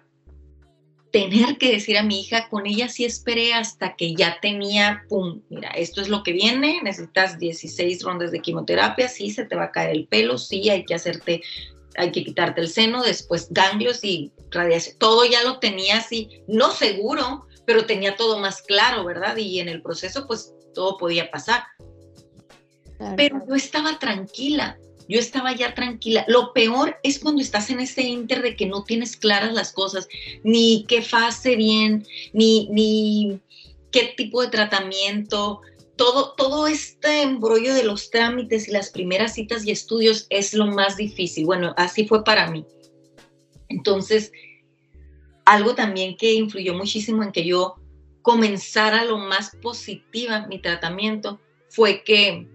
[1.11, 5.41] tener que decir a mi hija, con ella sí esperé hasta que ya tenía, pum,
[5.49, 9.65] mira, esto es lo que viene, necesitas 16 rondas de quimioterapia, sí, se te va
[9.65, 11.41] a caer el pelo, sí, hay que hacerte,
[11.95, 16.71] hay que quitarte el seno, después ganglios y radiación, todo ya lo tenía así, no
[16.71, 19.37] seguro, pero tenía todo más claro, ¿verdad?
[19.37, 21.63] Y en el proceso, pues todo podía pasar.
[23.15, 24.77] Pero yo estaba tranquila,
[25.09, 26.23] yo estaba ya tranquila.
[26.27, 30.07] Lo peor es cuando estás en ese inter de que no tienes claras las cosas,
[30.43, 33.41] ni qué fase bien, ni, ni
[33.91, 35.61] qué tipo de tratamiento.
[35.95, 40.67] Todo, todo este embrollo de los trámites y las primeras citas y estudios es lo
[40.67, 41.45] más difícil.
[41.45, 42.63] Bueno, así fue para mí.
[43.67, 44.31] Entonces,
[45.43, 47.77] algo también que influyó muchísimo en que yo
[48.21, 52.47] comenzara lo más positiva mi tratamiento fue que,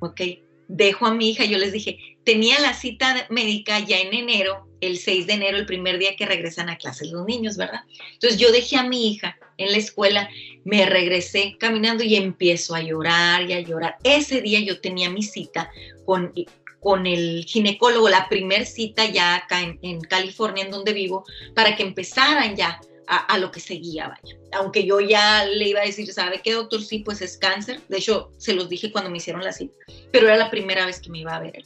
[0.00, 0.20] ok,
[0.68, 4.98] dejo a mi hija, yo les dije, tenía la cita médica ya en enero, el
[4.98, 7.80] 6 de enero, el primer día que regresan a clases los niños, ¿verdad?
[8.12, 10.28] Entonces yo dejé a mi hija en la escuela,
[10.64, 13.96] me regresé caminando y empiezo a llorar y a llorar.
[14.04, 15.70] Ese día yo tenía mi cita
[16.04, 16.32] con,
[16.80, 21.24] con el ginecólogo, la primer cita ya acá en, en California, en donde vivo,
[21.54, 24.36] para que empezaran ya a, lo que seguía, vaya.
[24.52, 26.82] Aunque yo ya le iba a decir, ¿sabe qué, doctor?
[26.82, 27.80] Sí, pues es cáncer.
[27.88, 29.74] De hecho, se los dije cuando me hicieron la cita,
[30.12, 31.64] pero era la primera vez que me iba a ver.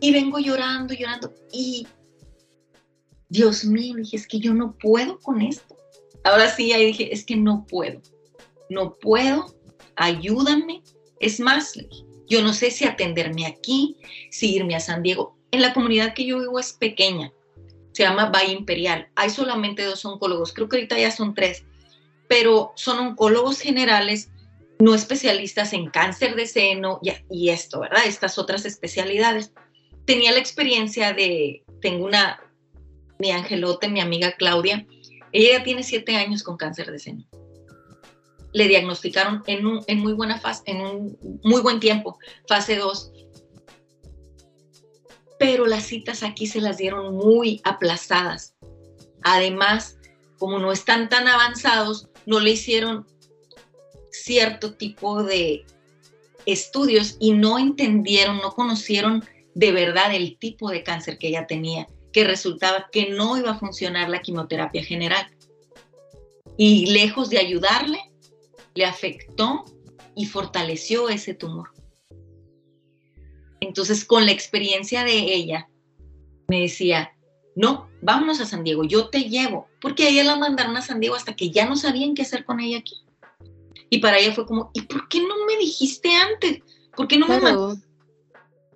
[0.00, 1.34] Y vengo llorando, llorando.
[1.52, 1.86] Y,
[3.28, 5.76] Dios mío, dije, es que yo no puedo con esto.
[6.24, 8.00] Ahora sí, ahí dije, es que no puedo.
[8.70, 9.54] No puedo,
[9.96, 10.82] ayúdame.
[11.20, 11.74] Es más,
[12.28, 13.96] yo no sé si atenderme aquí,
[14.30, 15.36] si irme a San Diego.
[15.50, 17.32] En la comunidad que yo vivo es pequeña
[17.98, 19.08] se llama Valle Imperial.
[19.16, 21.64] Hay solamente dos oncólogos, creo que ahorita ya son tres,
[22.28, 24.30] pero son oncólogos generales,
[24.78, 28.02] no especialistas en cáncer de seno y, y esto, ¿verdad?
[28.06, 29.50] Estas otras especialidades.
[30.04, 32.40] Tenía la experiencia de, tengo una,
[33.18, 34.86] mi angelote, mi amiga Claudia,
[35.32, 37.24] ella ya tiene siete años con cáncer de seno.
[38.52, 43.10] Le diagnosticaron en, un, en muy buena fase, en un muy buen tiempo, fase 2
[45.38, 48.54] pero las citas aquí se las dieron muy aplazadas.
[49.22, 49.98] Además,
[50.38, 53.06] como no están tan avanzados, no le hicieron
[54.10, 55.64] cierto tipo de
[56.46, 59.24] estudios y no entendieron, no conocieron
[59.54, 63.58] de verdad el tipo de cáncer que ella tenía, que resultaba que no iba a
[63.58, 65.26] funcionar la quimioterapia general.
[66.56, 67.98] Y lejos de ayudarle,
[68.74, 69.64] le afectó
[70.14, 71.70] y fortaleció ese tumor.
[73.68, 75.68] Entonces, con la experiencia de ella,
[76.48, 77.14] me decía,
[77.54, 81.00] no, vámonos a San Diego, yo te llevo, porque a ella la mandaron a San
[81.00, 82.96] Diego hasta que ya no sabían qué hacer con ella aquí.
[83.90, 86.62] Y para ella fue como, ¿y por qué no me dijiste antes?
[86.96, 87.76] ¿Por qué no me mandó?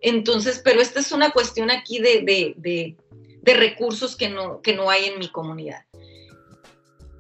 [0.03, 5.07] Entonces, pero esta es una cuestión aquí de, de, recursos que no, que no hay
[5.07, 5.87] en mi comunidad.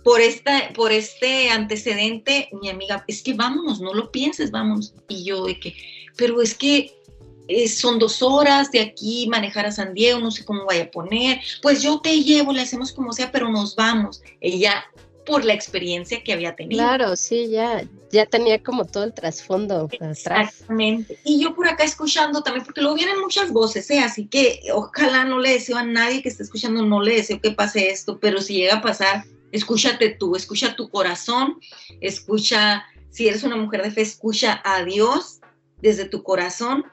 [0.05, 4.95] Por, esta, por este antecedente, mi amiga, es que vámonos, no lo pienses, vamos.
[5.09, 5.75] Y yo de que,
[6.19, 7.02] pero es que
[7.49, 10.91] eh, son dos horas de aquí manejar a San Diego, no sé cómo vaya a
[10.91, 14.23] poner, pues yo te llevo, le hacemos como sea, pero nos vamos.
[14.41, 14.85] Ella,
[15.27, 16.83] por la experiencia que había tenido.
[16.83, 21.19] Claro, sí, ya, ya tenía como todo el trasfondo Exactamente.
[21.25, 24.01] Y yo por acá escuchando también, porque luego vienen muchas voces, ¿eh?
[24.01, 27.53] así que ojalá no le deseo a nadie que esté escuchando, no le deseo que
[27.53, 31.61] pase esto, pero si llega a pasar, escúchate tú, escucha tu corazón,
[32.01, 35.41] escucha, si eres una mujer de fe, escucha a Dios
[35.81, 36.85] desde tu corazón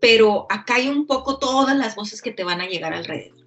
[0.00, 3.44] pero acá hay un poco todas las voces que te van a llegar alrededor,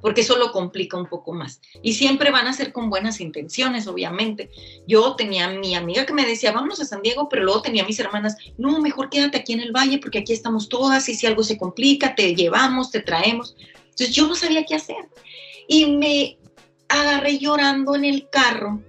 [0.00, 1.60] porque eso lo complica un poco más.
[1.82, 4.50] Y siempre van a ser con buenas intenciones, obviamente.
[4.86, 7.82] Yo tenía a mi amiga que me decía, vámonos a San Diego, pero luego tenía
[7.82, 11.14] a mis hermanas, no, mejor quédate aquí en el valle, porque aquí estamos todas y
[11.14, 13.56] si algo se complica, te llevamos, te traemos.
[13.84, 15.08] Entonces yo no sabía qué hacer.
[15.66, 16.38] Y me
[16.88, 18.80] agarré llorando en el carro,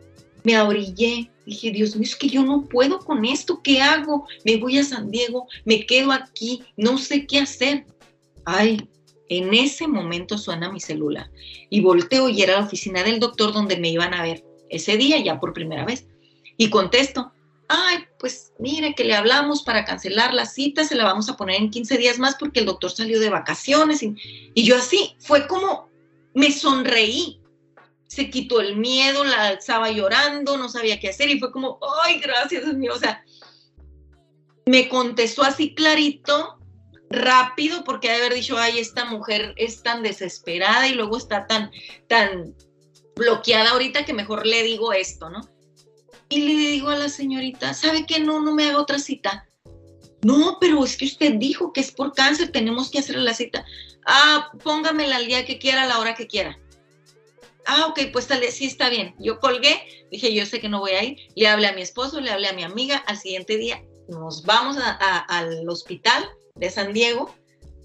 [0.43, 4.27] me abrillé Dije, Dios mío, es que yo no puedo con esto, ¿qué hago?
[4.45, 7.88] Me voy a San Diego, me quedo aquí, no sé qué hacer.
[8.45, 8.88] Ay,
[9.29, 11.31] en ese momento suena mi celular
[11.71, 15.17] y volteo y era la oficina del doctor donde me iban a ver ese día
[15.17, 16.05] ya por primera vez.
[16.55, 17.31] Y contesto,
[17.67, 21.55] ay, pues mire que le hablamos para cancelar la cita, se la vamos a poner
[21.55, 24.03] en 15 días más porque el doctor salió de vacaciones.
[24.03, 24.15] Y,
[24.53, 25.89] y yo así, fue como,
[26.35, 27.38] me sonreí,
[28.10, 32.19] se quitó el miedo, la alzaba llorando, no sabía qué hacer y fue como, ay,
[32.19, 32.91] gracias, Dios mío.
[32.95, 33.24] O sea,
[34.65, 36.58] me contestó así clarito,
[37.12, 41.69] rápido, porque de haber dicho, ay, esta mujer es tan desesperada y luego está tan,
[42.08, 42.56] tan
[43.15, 45.41] bloqueada ahorita que mejor le digo esto, ¿no?
[46.30, 48.19] Y le digo a la señorita, ¿sabe qué?
[48.19, 49.48] No, no me haga otra cita.
[50.24, 53.63] No, pero es que usted dijo que es por cáncer, tenemos que hacer la cita.
[54.08, 56.58] Ah, póngamela al día que quiera, a la hora que quiera
[57.69, 59.15] ah, ok, pues tal sí está bien.
[59.19, 61.17] Yo colgué, dije, yo sé que no voy a ir.
[61.36, 62.97] Le hablé a mi esposo, le hablé a mi amiga.
[63.08, 67.34] Al siguiente día nos vamos al hospital de San Diego.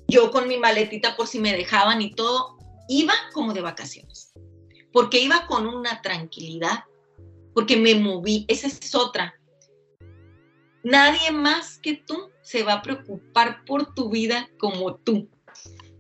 [0.09, 2.57] Yo con mi maletita por si me dejaban y todo,
[2.89, 4.33] iba como de vacaciones.
[4.93, 6.85] Porque iba con una tranquilidad,
[7.53, 8.45] porque me moví.
[8.49, 9.35] Esa es otra.
[10.83, 15.29] Nadie más que tú se va a preocupar por tu vida como tú.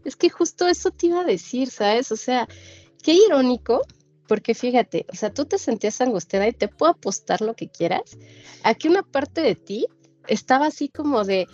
[0.04, 2.12] Es que justo eso te iba a decir, ¿sabes?
[2.12, 2.46] O sea,
[3.04, 3.82] qué irónico,
[4.26, 8.16] porque fíjate, o sea, tú te sentías angustiada y te puedo apostar lo que quieras,
[8.64, 9.86] aquí una parte de ti
[10.26, 11.46] estaba así como de,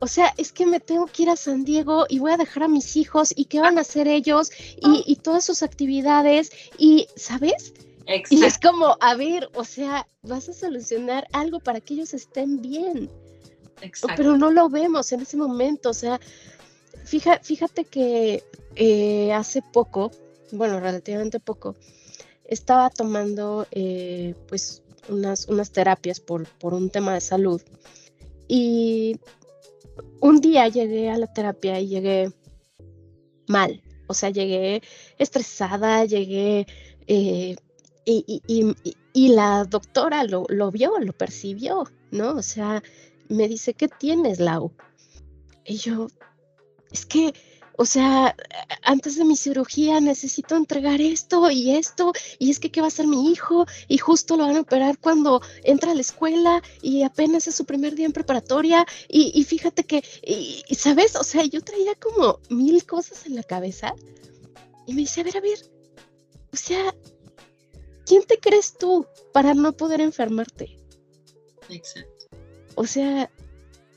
[0.00, 2.64] o sea, es que me tengo que ir a San Diego y voy a dejar
[2.64, 7.74] a mis hijos y qué van a hacer ellos y, todas sus actividades y, ¿sabes?
[8.30, 12.60] Y es como, a ver, o sea, vas a solucionar algo para que ellos estén
[12.60, 13.10] bien.
[13.82, 14.14] Exacto.
[14.16, 16.18] Pero no lo vemos en ese momento, o sea,
[17.04, 18.42] fíjate que
[18.76, 20.10] eh, hace poco
[20.56, 21.76] bueno, relativamente poco,
[22.44, 27.60] estaba tomando eh, pues unas, unas terapias por, por un tema de salud.
[28.48, 29.18] Y
[30.20, 32.32] un día llegué a la terapia y llegué
[33.46, 34.82] mal, o sea, llegué
[35.18, 36.66] estresada, llegué
[37.06, 37.56] eh,
[38.04, 42.36] y, y, y, la doctora lo, lo, vio, lo percibió, ¿no?
[42.36, 42.82] O sea,
[43.28, 44.72] me dice, ¿qué tienes, Lau?
[45.64, 46.08] Y yo,
[46.90, 47.32] es que
[47.76, 48.36] o sea,
[48.82, 52.90] antes de mi cirugía necesito entregar esto y esto, y es que qué va a
[52.90, 57.02] ser mi hijo, y justo lo van a operar cuando entra a la escuela y
[57.02, 61.16] apenas es su primer día en preparatoria, y, fíjate que, y, ¿sabes?
[61.16, 63.94] O sea, yo traía como mil cosas en la cabeza,
[64.86, 65.58] y me dice, a ver, a ver,
[66.52, 66.94] o sea,
[68.06, 70.78] ¿quién te crees tú para no poder enfermarte?
[71.68, 72.26] Exacto.
[72.76, 73.30] O sea,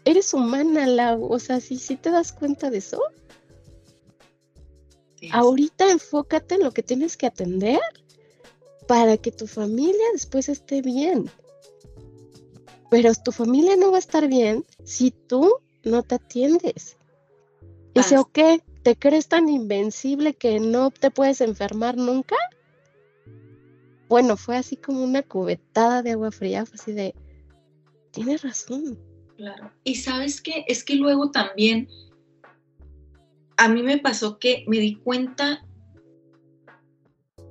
[0.05, 3.01] eres humana, la, o sea, si ¿sí, te das cuenta de eso.
[5.32, 7.80] Ahorita enfócate en lo que tienes que atender
[8.88, 11.30] para que tu familia después esté bien.
[12.89, 16.97] Pero tu familia no va a estar bien si tú no te atiendes.
[17.93, 18.39] Dice, ok,
[18.84, 22.36] ¿te crees tan invencible que no te puedes enfermar nunca?
[24.07, 27.13] bueno, fue así como una cubetada de agua fría, fue así de,
[28.11, 28.97] tienes razón.
[29.36, 29.72] Claro.
[29.84, 31.89] Y sabes qué, es que luego también
[33.57, 35.65] a mí me pasó que me di cuenta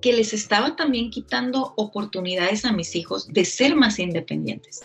[0.00, 4.84] que les estaba también quitando oportunidades a mis hijos de ser más independientes.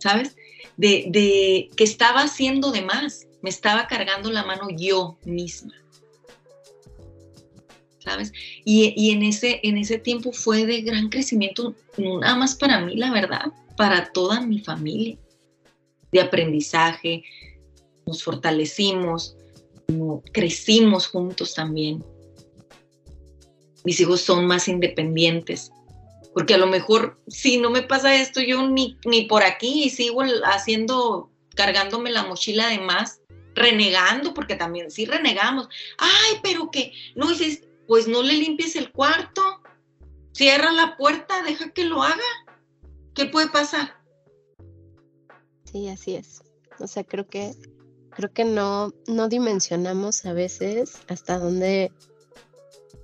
[0.00, 0.36] ¿Sabes?
[0.76, 5.74] De, que estaba haciendo de más, me estaba cargando la mano yo misma.
[8.00, 8.32] ¿Sabes?
[8.64, 13.10] Y, en, ese, en ese tiempo fue de gran crecimiento, nada más para mí, la
[13.10, 15.18] verdad, para toda mi familia,
[16.12, 17.24] de aprendizaje,
[18.06, 19.36] nos fortalecimos,
[20.32, 22.04] crecimos juntos también.
[23.84, 25.70] Mis hijos son más independientes,
[26.34, 28.96] porque a lo mejor si no me pasa esto, yo ni,
[29.28, 33.20] por aquí y sigo haciendo, cargándome la mochila de más,
[33.54, 35.68] renegando, porque también sí renegamos.
[35.98, 39.42] Ay, pero que no dices, pues no le limpies el cuarto,
[40.32, 42.16] cierra la puerta, deja que lo haga.
[43.14, 43.96] ¿Qué puede pasar?
[45.64, 46.42] Sí, así es.
[46.78, 47.54] O sea, creo que
[48.16, 51.92] creo que no, no dimensionamos a veces hasta dónde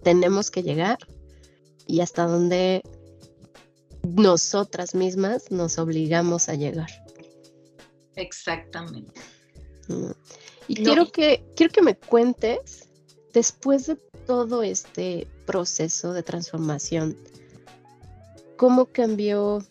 [0.03, 0.99] tenemos que llegar
[1.87, 2.83] y hasta dónde
[4.03, 6.89] nosotras mismas nos obligamos a llegar.
[8.17, 9.21] Exactamente.
[10.67, 12.89] Y quiero, que, quiero que me cuentes,
[13.35, 13.97] después de
[14.27, 17.19] todo este proceso de transformación,
[18.57, 19.63] cómo cambió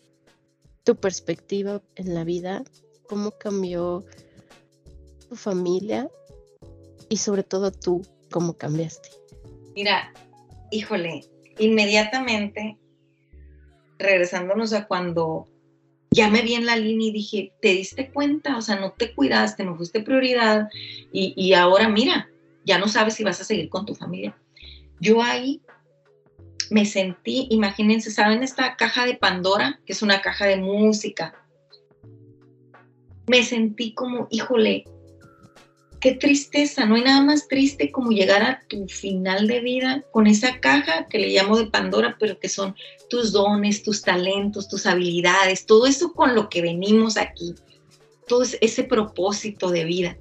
[0.83, 2.63] tu perspectiva en la vida,
[3.07, 4.05] cómo cambió
[5.31, 6.09] tu familia
[7.07, 9.07] y sobre todo tú, cómo cambiaste?
[9.73, 10.11] Mira,
[10.71, 11.21] híjole,
[11.57, 12.77] inmediatamente,
[13.97, 15.47] regresándonos a cuando
[16.09, 18.57] ya me vi en la línea y dije, ¿te diste cuenta?
[18.57, 20.67] O sea, no te cuidaste, no fuiste prioridad
[21.13, 22.29] y, y ahora mira,
[22.65, 24.37] ya no sabes si vas a seguir con tu familia.
[24.99, 25.61] Yo ahí
[26.69, 29.79] me sentí, imagínense, ¿saben esta caja de Pandora?
[29.85, 31.33] Que es una caja de música.
[33.27, 34.83] Me sentí como, híjole,
[36.01, 40.25] qué tristeza, no hay nada más triste como llegar a tu final de vida con
[40.25, 42.75] esa caja que le llamo de Pandora, pero que son
[43.09, 47.53] tus dones, tus talentos, tus habilidades, todo eso con lo que venimos aquí,
[48.27, 50.17] todo ese propósito de vida.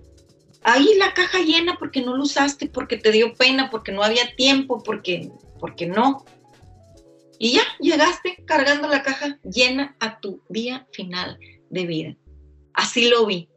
[0.62, 4.36] Ahí la caja llena porque no lo usaste, porque te dio pena, porque no había
[4.36, 6.26] tiempo, porque, porque no.
[7.38, 11.38] Y ya llegaste cargando la caja llena a tu día final
[11.70, 12.16] de vida.
[12.74, 13.48] Así lo vi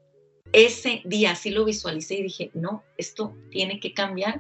[0.54, 4.40] ese día así lo visualicé y dije, no, esto tiene que cambiar.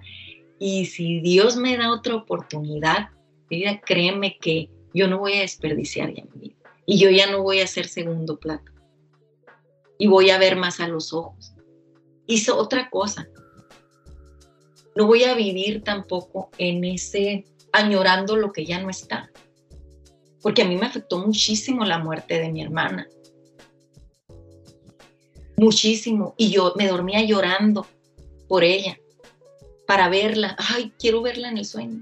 [0.59, 3.09] Y si Dios me da otra oportunidad,
[3.49, 6.55] vida, créeme que yo no voy a desperdiciar ya mi vida.
[6.85, 8.71] Y yo ya no voy a ser segundo plato.
[9.97, 11.53] Y voy a ver más a los ojos.
[12.27, 13.27] Hizo otra cosa.
[14.95, 19.31] No voy a vivir tampoco en ese añorando lo que ya no está.
[20.43, 23.07] Porque a mí me afectó muchísimo la muerte de mi hermana
[25.57, 27.87] muchísimo y yo me dormía llorando
[28.47, 28.99] por ella,
[29.87, 30.55] para verla.
[30.59, 32.01] Ay, quiero verla en el sueño.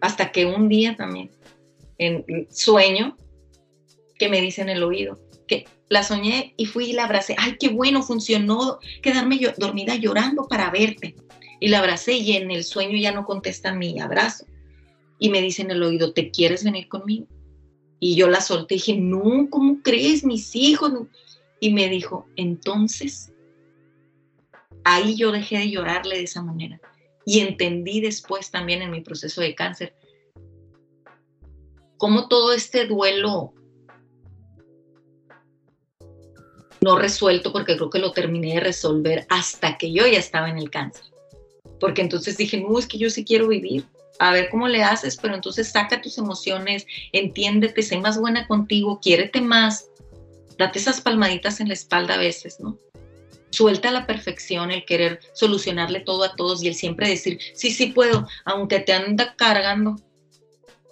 [0.00, 1.30] Hasta que un día también,
[1.98, 3.16] en sueño,
[4.18, 7.34] que me dice en el oído, que la soñé y fui y la abracé.
[7.38, 11.16] Ay, qué bueno, funcionó quedarme yo, dormida llorando para verte.
[11.58, 14.46] Y la abracé y en el sueño ya no contesta mi abrazo.
[15.18, 17.26] Y me dice en el oído, ¿te quieres venir conmigo?
[17.98, 20.24] Y yo la solté dije, no, ¿cómo crees?
[20.24, 20.90] Mis hijos.
[21.60, 23.32] Y me dijo, entonces,
[24.84, 26.80] ahí yo dejé de llorarle de esa manera.
[27.26, 29.94] Y entendí después también en mi proceso de cáncer
[32.00, 33.52] cómo todo este duelo
[36.80, 40.56] no resuelto, porque creo que lo terminé de resolver hasta que yo ya estaba en
[40.56, 41.04] el cáncer.
[41.78, 43.84] Porque entonces dije, no, es que yo sí quiero vivir.
[44.18, 48.98] A ver cómo le haces, pero entonces saca tus emociones, entiéndete, sé más buena contigo,
[49.02, 49.89] quiérete más,
[50.60, 52.78] date esas palmaditas en la espalda a veces, ¿no?
[53.50, 57.86] Suelta la perfección, el querer solucionarle todo a todos y el siempre decir, sí, sí
[57.86, 59.96] puedo, aunque te anda cargando.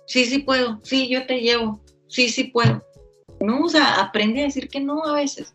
[0.06, 2.82] Sí, sí puedo, sí, yo te llevo, sí, sí puedo.
[3.40, 5.54] No, o sea, aprende a decir que no a veces.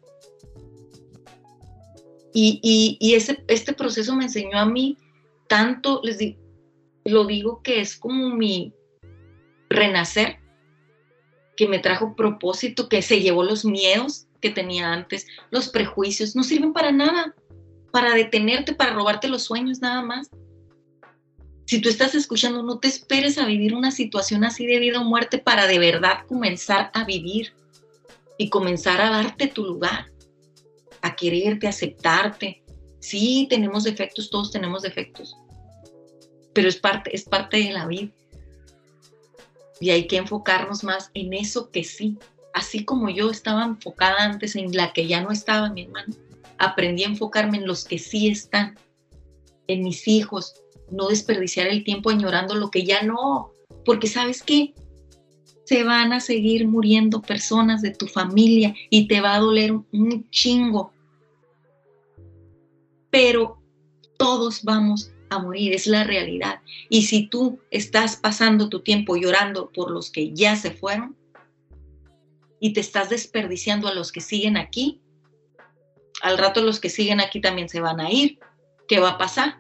[2.34, 4.98] Y, y, ese, este proceso me enseñó a mí
[5.48, 6.40] tanto, les digo,
[7.04, 8.74] lo digo que es como mi
[9.70, 10.40] renacer,
[11.56, 16.44] que me trajo propósito, que se llevó los miedos que tenía antes, los prejuicios, no
[16.44, 17.36] sirven para nada,
[17.92, 20.30] para detenerte, para robarte los sueños nada más.
[21.66, 25.04] Si tú estás escuchando, no te esperes a vivir una situación así de vida o
[25.04, 27.54] muerte para de verdad comenzar a vivir
[28.38, 30.12] y comenzar a darte tu lugar,
[31.02, 32.64] a quererte, a aceptarte.
[33.00, 35.36] Sí, tenemos defectos, todos tenemos defectos,
[36.54, 38.12] pero es parte, es parte de la vida
[39.80, 42.18] Y hay que enfocarnos más en eso que sí.
[42.54, 46.14] Así como yo estaba enfocada antes en la que ya no estaba, mi hermano,
[46.58, 48.78] aprendí a enfocarme en los que sí están,
[49.68, 50.56] en mis hijos,
[50.92, 53.52] no desperdiciar el tiempo añorando lo que ya no,
[53.86, 54.74] porque sabes qué,
[55.64, 60.30] se van a seguir muriendo personas de tu familia y te va a doler un
[60.30, 60.92] chingo.
[63.10, 63.58] Pero
[64.18, 66.62] todos vamos morir, es la realidad.
[66.90, 71.16] Y si tú estás pasando tu tiempo llorando por los que ya se fueron
[72.60, 75.02] y te estás desperdiciando a los que siguen aquí,
[76.22, 78.40] al rato los que siguen aquí también se van a ir.
[78.88, 79.60] ¿Qué va a pasar?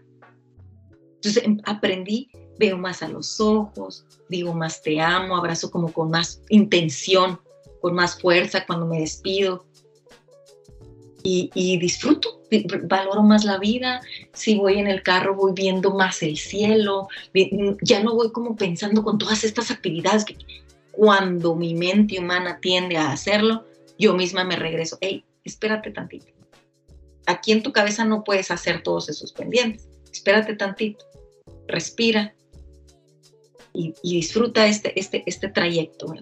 [1.15, 6.09] Entonces em, aprendí, veo más a los ojos, digo más te amo, abrazo como con
[6.09, 7.39] más intención,
[7.81, 9.65] con más fuerza cuando me despido.
[11.25, 12.41] Y, disfruto,
[12.83, 14.01] valoro más la vida.
[14.33, 17.07] Si voy en el carro, voy viendo más el cielo.
[17.81, 20.37] Ya no voy como pensando con todas estas actividades que
[20.91, 23.65] cuando mi mente humana tiende a hacerlo,
[23.97, 24.97] yo misma me regreso.
[24.99, 26.27] Hey, espérate tantito.
[27.25, 29.87] Aquí en tu cabeza no puedes hacer todos esos pendientes.
[30.11, 31.05] Espérate tantito
[31.67, 32.33] respira
[33.73, 36.13] y, disfruta este, este, este trayecto.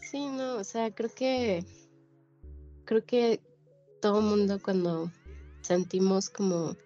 [0.00, 1.64] Sí, no, o sea, creo que
[2.86, 3.40] creo que
[4.00, 5.10] todo mundo cuando
[5.60, 6.76] sentimos como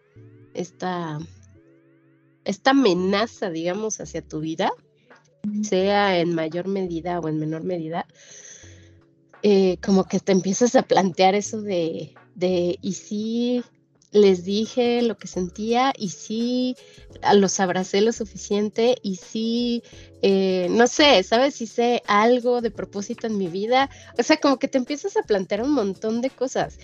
[0.55, 1.21] esta
[2.45, 4.73] esta amenaza, digamos, hacia tu vida,
[5.63, 8.07] sea en mayor medida o en menor medida,
[9.43, 13.63] eh, como que te empiezas a plantear eso de, de ¿y si
[14.13, 16.77] les dije lo que sentía y sí
[17.35, 19.83] los abracé lo suficiente y sí,
[20.23, 21.55] eh, no sé, ¿sabes?
[21.55, 23.89] Si sé algo de propósito en mi vida.
[24.19, 26.79] O sea, como que te empiezas a plantear un montón de cosas.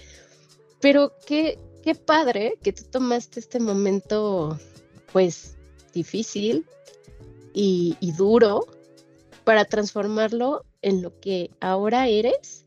[0.81, 4.59] Pero qué, qué padre que tú tomaste este momento,
[5.12, 5.57] pues,
[5.93, 6.64] difícil
[7.53, 8.66] y, y duro
[9.45, 12.64] para transformarlo en lo que ahora eres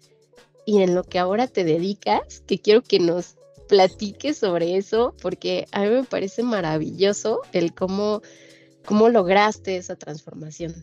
[0.65, 3.35] y en lo que ahora te dedicas, que quiero que nos
[3.69, 8.21] platique sobre eso, porque a mí me parece maravilloso el cómo,
[8.83, 10.73] cómo lograste esa transformación.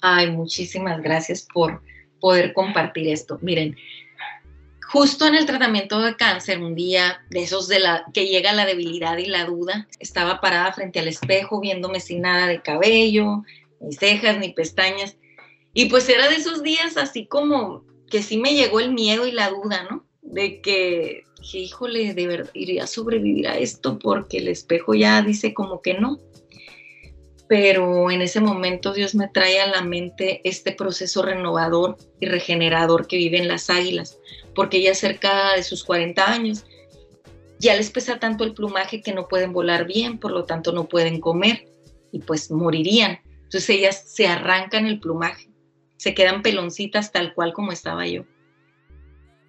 [0.00, 1.82] Ay, muchísimas gracias por
[2.20, 3.38] poder compartir esto.
[3.40, 3.74] Miren,
[4.86, 8.66] justo en el tratamiento de cáncer, un día de esos de la que llega la
[8.66, 13.42] debilidad y la duda, estaba parada frente al espejo viéndome sin nada de cabello,
[13.80, 15.16] ni cejas, ni pestañas.
[15.72, 19.32] Y pues era de esos días así como que sí me llegó el miedo y
[19.32, 20.04] la duda, ¿no?
[20.22, 25.22] De que dije, híjole, de verdad, iría a sobrevivir a esto porque el espejo ya
[25.22, 26.18] dice como que no.
[27.48, 33.06] Pero en ese momento Dios me trae a la mente este proceso renovador y regenerador
[33.06, 34.18] que viven las águilas,
[34.54, 36.64] porque ya cerca de sus 40 años
[37.58, 40.88] ya les pesa tanto el plumaje que no pueden volar bien, por lo tanto no
[40.88, 41.68] pueden comer
[42.12, 43.18] y pues morirían.
[43.44, 45.48] Entonces ellas se arrancan el plumaje,
[45.96, 48.24] se quedan peloncitas tal cual como estaba yo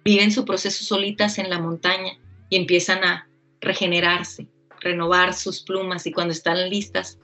[0.04, 3.28] viven su proceso solitas en la montaña y empiezan a
[3.60, 4.46] regenerarse,
[4.80, 7.18] renovar sus plumas y cuando están listas,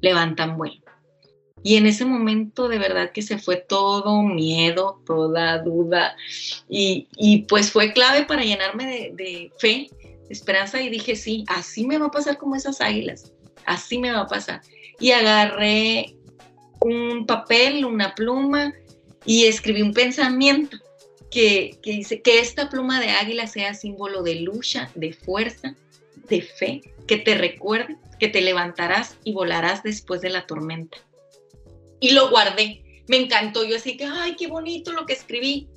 [0.00, 0.80] levantan vuelo.
[1.64, 6.16] Y en ese momento de verdad que se fue todo miedo, toda duda
[6.68, 9.88] y, pues fue clave para llenarme de, de fe,
[10.28, 13.32] esperanza y dije, sí, así me va a pasar como esas águilas,
[13.64, 14.60] así me va a pasar.
[14.98, 16.16] Y agarré
[16.80, 18.72] un papel, una pluma
[19.24, 20.78] y escribí un pensamiento
[21.32, 25.74] que, dice que esta pluma de águila sea símbolo de lucha, de fuerza,
[26.28, 30.98] de fe, que te recuerde que te levantarás y volarás después de la tormenta.
[31.98, 32.84] Y lo guardé.
[33.08, 33.64] Me encantó.
[33.64, 35.68] Yo así que, ay, qué bonito lo que escribí.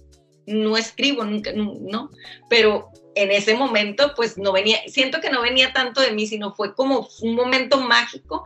[0.45, 2.11] No escribo nunca, no,
[2.51, 6.53] pero en ese momento, pues no venía, siento que no venía tanto de mí, sino
[6.53, 8.43] fue como un momento mágico.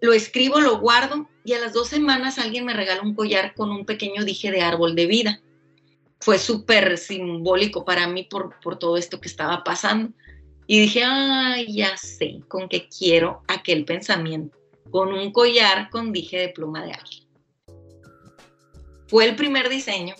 [0.00, 3.70] Lo escribo, lo guardo y a las dos semanas alguien me regala un collar con
[3.70, 5.42] un pequeño dije de árbol de vida
[6.20, 10.12] fue súper simbólico para mí por, por todo esto que estaba pasando.
[10.66, 11.00] Y dije,
[11.68, 14.58] ya sé con qué quiero aquel pensamiento,
[14.90, 17.26] con un collar con dije de pluma de águila.
[19.06, 20.14] Fue el primer diseño.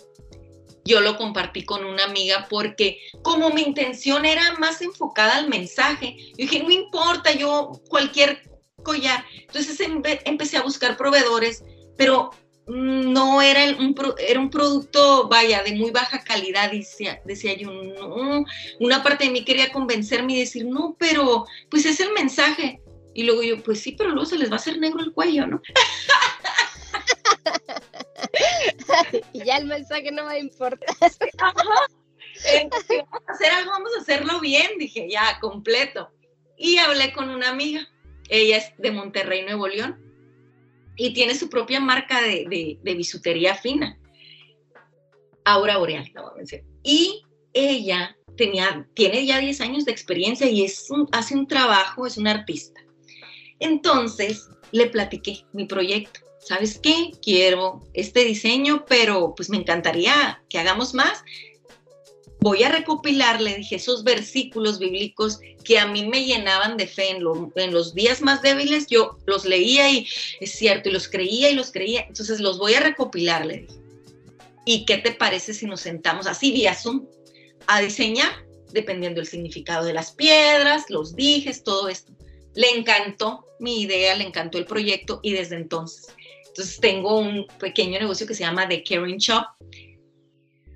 [0.83, 6.15] Yo lo compartí con una amiga porque como mi intención era más enfocada al mensaje,
[6.29, 8.41] yo dije, no importa, yo cualquier
[8.81, 9.23] collar.
[9.41, 9.79] Entonces
[10.25, 11.63] empecé a buscar proveedores,
[11.95, 12.31] pero
[12.69, 18.45] no era un, era un producto, vaya, de muy baja calidad, decía, decía yo, no,
[18.79, 22.81] una parte de mí quería convencerme y decir, no, pero pues es el mensaje.
[23.15, 25.47] Y luego yo, pues sí, pero luego se les va a hacer negro el cuello,
[25.47, 25.61] ¿no?
[29.33, 30.85] y ya el mensaje no me importa.
[32.53, 36.11] Entonces, vamos a hacer algo, vamos a hacerlo bien, dije, ya, completo.
[36.55, 37.89] Y hablé con una amiga,
[38.29, 40.08] ella es de Monterrey, Nuevo León,
[40.99, 43.97] y tiene su propia marca de, bisutería fina.
[45.45, 46.67] Aura Boreal, la voy a mencionar.
[46.83, 47.23] Y
[47.53, 52.31] ella tenía, tiene ya 10 años de experiencia y es hace un trabajo, es una
[52.31, 52.81] artista.
[53.59, 56.19] Entonces le platiqué mi proyecto.
[56.39, 57.11] ¿Sabes qué?
[57.21, 61.23] Quiero este diseño, pero pues me encantaría que hagamos más
[62.41, 67.09] voy a recopilar, le dije, esos versículos bíblicos que a mí me llenaban de fe
[67.11, 67.23] en,
[67.73, 70.07] los días más débiles, yo los leía y
[70.39, 73.73] es cierto, y los creía y los creía, entonces los voy a recopilar, le dije.
[74.65, 77.07] ¿Y qué te parece si nos sentamos así vía Zoom
[77.67, 82.13] a diseñar, dependiendo del significado de las piedras, los dijes, todo esto?
[82.55, 86.13] Le encantó mi idea, le encantó el proyecto y desde entonces.
[86.47, 89.45] Entonces tengo un pequeño negocio que se llama The Caring Shop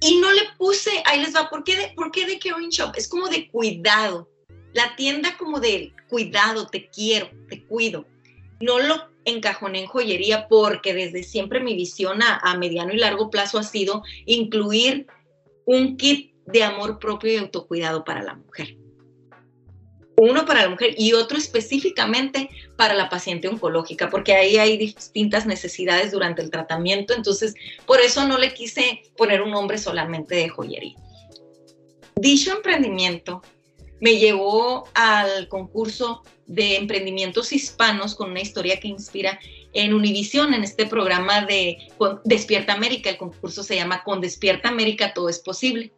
[0.04, 2.94] y no le puse, ahí les va, ¿por qué de, ¿por qué de Caring Shop?
[2.96, 4.30] Es como de cuidado.
[4.74, 8.06] La tienda como de cuidado, te quiero, te cuido.
[8.60, 13.30] No lo encajoné en joyería porque desde siempre mi visión a, a mediano y largo
[13.30, 15.08] plazo ha sido incluir
[15.66, 18.76] un kit de amor propio y autocuidado para la mujer
[20.24, 25.46] uno para la mujer y otro específicamente para la paciente oncológica, porque ahí hay distintas
[25.46, 27.56] necesidades durante el tratamiento, entonces
[27.86, 30.96] por eso no le quise poner un nombre solamente de joyería.
[32.16, 33.42] Dicho emprendimiento
[34.00, 39.40] me llevó al concurso de emprendimientos hispanos con una historia que inspira
[39.72, 41.78] en Univisión, en este programa de
[42.26, 43.10] Despierta América.
[43.10, 45.94] El concurso se llama Con Despierta América todo es posible.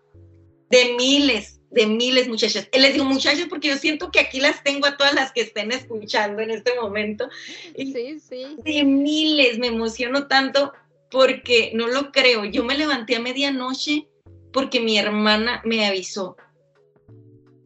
[0.69, 2.69] De miles de miles muchachas.
[2.73, 5.71] Les digo muchachas porque yo siento que aquí las tengo a todas las que estén
[5.71, 7.27] escuchando en este momento.
[7.75, 8.57] Sí, sí.
[8.63, 10.73] De miles, me emociono tanto
[11.11, 12.45] porque no lo creo.
[12.45, 14.07] Yo me levanté a medianoche
[14.53, 16.37] porque mi hermana me avisó.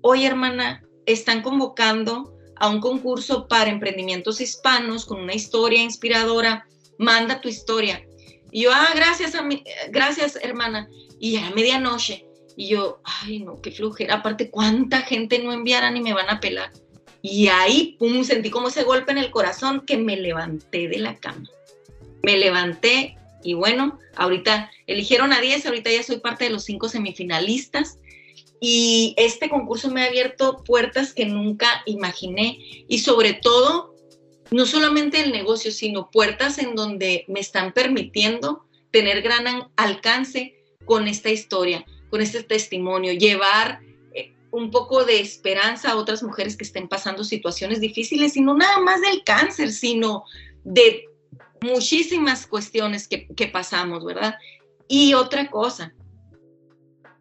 [0.02, 6.68] Oye, hermana, están convocando a un concurso para emprendimientos hispanos con una historia inspiradora.
[6.98, 8.06] Manda tu historia.
[8.52, 10.90] Y yo, ah, gracias, a mi, gracias, hermana.
[11.20, 12.29] Y a medianoche
[12.60, 14.16] y yo, ay, no, qué flujera.
[14.16, 16.74] Aparte, ¿cuánta gente no enviarán y me van a pelar?
[17.22, 21.16] Y ahí, pum, sentí como ese golpe en el corazón que me levanté de la
[21.16, 21.50] cama.
[22.22, 26.90] Me levanté y bueno, ahorita eligieron a 10, ahorita ya soy parte de los cinco
[26.90, 27.98] semifinalistas.
[28.60, 32.60] Y este concurso me ha abierto puertas que nunca imaginé.
[32.90, 33.96] Y sobre todo,
[34.52, 41.08] no solamente el negocio, sino puertas en donde me están permitiendo tener gran alcance con
[41.08, 43.82] esta historia con este testimonio, llevar
[44.14, 48.56] eh, un poco de esperanza a otras mujeres que estén pasando situaciones difíciles, y no
[48.56, 50.24] nada más del cáncer, sino
[50.64, 51.06] de
[51.62, 54.36] muchísimas cuestiones que, que pasamos, ¿verdad?
[54.88, 55.94] Y otra cosa,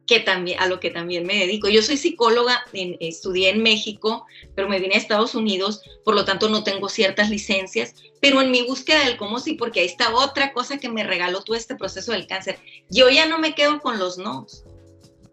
[0.08, 1.68] que también, a lo que también me dedico.
[1.68, 4.26] Yo soy psicóloga, estudié en México,
[4.56, 8.50] pero me vine a Estados Unidos, por lo tanto no tengo ciertas licencias, pero en
[8.50, 11.76] mi búsqueda del cómo sí, porque ahí está otra cosa que me regaló todo este
[11.76, 12.58] proceso del cáncer.
[12.88, 14.46] Yo ya no me quedo con los no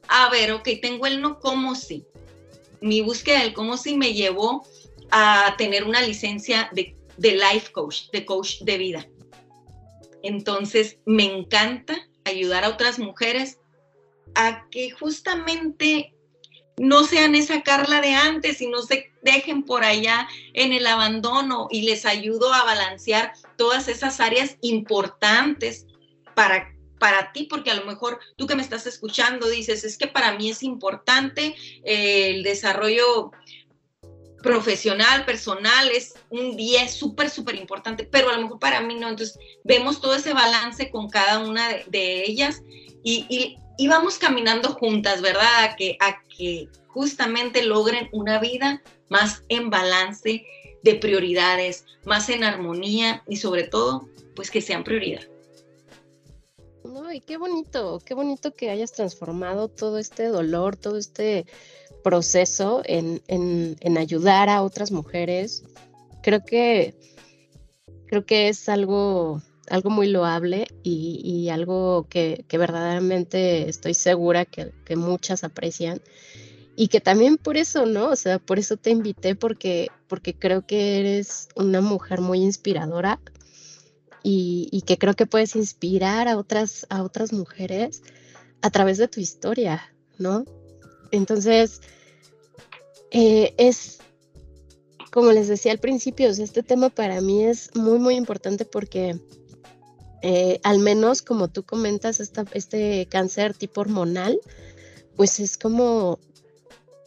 [0.07, 2.05] a ver, ok, tengo el no, ¿cómo sí?
[2.81, 4.65] Mi búsqueda del cómo sí me llevó
[5.11, 9.07] a tener una licencia de, de life coach, de coach de vida.
[10.23, 13.59] Entonces, me encanta ayudar a otras mujeres
[14.33, 16.13] a que justamente
[16.77, 21.67] no sean esa Carla de antes y no se dejen por allá en el abandono
[21.71, 25.85] y les ayudo a balancear todas esas áreas importantes
[26.33, 26.74] para
[27.05, 30.35] para ti, porque a lo mejor tú que me estás escuchando dices, es que para
[30.35, 33.29] mí es importante eh, el desarrollo
[34.41, 39.07] profesional, personal, es un 10 súper, súper importante, pero a lo mejor para mí no.
[39.07, 42.63] Entonces, vemos todo ese balance con cada una de, ellas
[43.03, 43.27] y,
[43.77, 45.75] y, vamos caminando juntas, ¿verdad?
[45.77, 50.43] Que, a que justamente logren una vida más en balance
[50.81, 55.21] de prioridades, más en armonía y sobre todo, pues que sean prioridad.
[56.85, 61.45] No, y qué bonito, qué bonito que hayas transformado todo este dolor, todo este
[62.03, 63.21] proceso en,
[63.97, 65.63] ayudar a otras mujeres.
[66.21, 66.93] Creo que,
[68.07, 74.95] creo que es algo, algo muy loable y, algo que, verdaderamente estoy segura que, que,
[74.95, 76.01] muchas aprecian.
[76.75, 78.09] Y que también por eso, ¿no?
[78.09, 83.19] O sea, por eso te invité, porque, porque creo que eres una mujer muy inspiradora
[84.27, 88.01] y, que creo que puedes inspirar a otras, a otras mujeres
[88.63, 90.45] a través de tu historia, ¿no?
[91.11, 91.81] Entonces,
[93.11, 93.99] eh, es,
[95.11, 99.19] como les decía al principio, este tema para mí es muy, muy importante porque
[100.23, 104.39] eh, al menos como tú comentas, este cáncer tipo hormonal,
[105.15, 106.17] pues es como,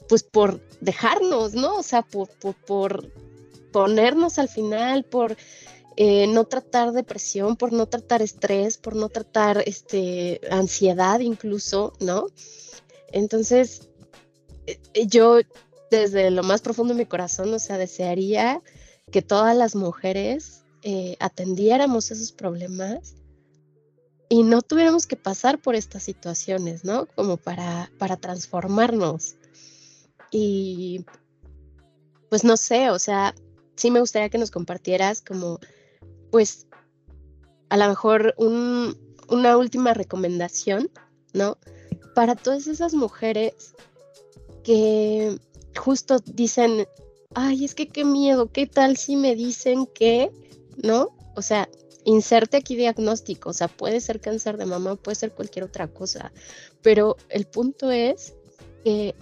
[0.08, 1.78] pues por dejarnos, ¿no?
[1.78, 2.28] O sea, por,
[2.64, 3.10] por
[3.72, 5.36] ponernos al final, por
[6.00, 12.28] eh, no tratar depresión, por no tratar estrés, por no tratar este, ansiedad incluso, ¿no?
[13.10, 13.88] Entonces,
[14.68, 14.78] eh,
[15.08, 15.38] yo
[15.90, 18.62] desde lo más profundo de mi corazón, o sea, desearía
[19.10, 23.16] que todas las mujeres eh, atendiéramos esos problemas
[24.28, 27.06] y no tuviéramos que pasar por estas situaciones, ¿no?
[27.16, 29.34] Como para, para transformarnos.
[30.30, 31.04] Y
[32.28, 33.34] pues no sé, o sea,
[33.74, 35.58] sí me gustaría que nos compartieras como,
[36.30, 36.66] pues,
[37.68, 40.90] a lo mejor una última recomendación,
[41.32, 41.58] ¿no?
[42.14, 43.74] Para todas esas mujeres
[44.64, 45.38] que
[45.76, 46.86] justo dicen,
[47.34, 50.30] ay, es que qué miedo, ¿qué tal si me dicen que,
[50.82, 51.16] ¿no?
[51.36, 51.68] O sea,
[52.04, 56.32] inserte aquí diagnóstico, o sea, puede ser cáncer de mama, puede ser cualquier otra cosa,
[56.82, 58.34] pero el punto es
[58.82, 59.14] que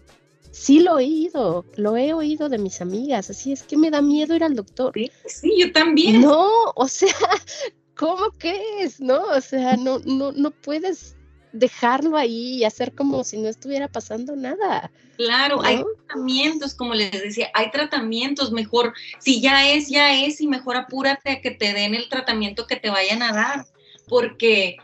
[0.56, 4.00] sí lo he oído, lo he oído de mis amigas, así es que me da
[4.00, 4.92] miedo ir al doctor.
[5.26, 6.22] Sí, yo también.
[6.22, 7.08] No, o sea,
[7.94, 8.98] ¿cómo que es?
[8.98, 11.14] No, o sea, no, no, no puedes
[11.52, 14.90] dejarlo ahí y hacer como si no estuviera pasando nada.
[15.16, 20.46] Claro, hay tratamientos, como les decía, hay tratamientos, mejor, si ya es, ya es, y
[20.46, 23.66] mejor apúrate a que te den el tratamiento que te vayan a dar,
[24.08, 24.76] porque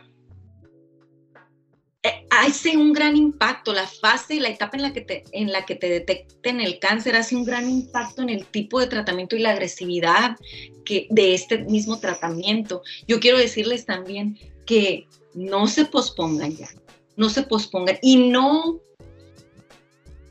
[2.30, 5.76] hace un gran impacto, la fase, la etapa en la que te, en la que
[5.76, 9.50] te detecten el cáncer hace un gran impacto en el tipo de tratamiento y la
[9.50, 10.36] agresividad
[10.84, 12.82] que, de este mismo tratamiento.
[13.06, 16.68] Yo quiero decirles también que no se pospongan ya,
[17.16, 18.80] no se pospongan y no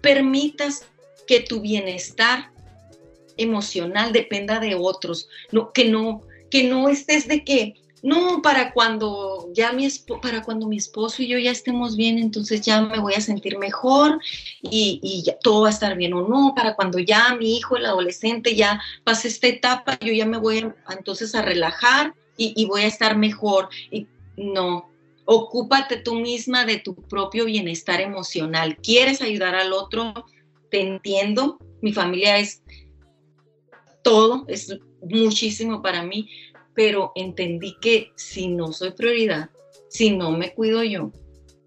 [0.01, 0.85] permitas
[1.27, 2.51] que tu bienestar
[3.37, 9.49] emocional dependa de otros, no, que no, que no estés de que, no, para cuando
[9.53, 9.87] ya mi
[10.21, 13.57] para cuando mi esposo y yo ya estemos bien, entonces ya me voy a sentir
[13.57, 14.19] mejor
[14.61, 17.85] y, ya todo va a estar bien o no, para cuando ya mi hijo, el
[17.85, 22.81] adolescente, ya pase esta etapa, yo ya me voy entonces a relajar y, y voy
[22.81, 23.69] a estar mejor.
[23.91, 24.91] Y no,
[25.25, 28.75] Ocúpate tú misma de tu propio bienestar emocional.
[28.77, 30.25] ¿Quieres ayudar al otro?
[30.69, 31.57] Te entiendo.
[31.81, 32.61] Mi familia es
[34.03, 36.29] todo, es muchísimo para mí,
[36.73, 39.49] pero entendí que si no soy prioridad,
[39.89, 41.11] si no me cuido yo,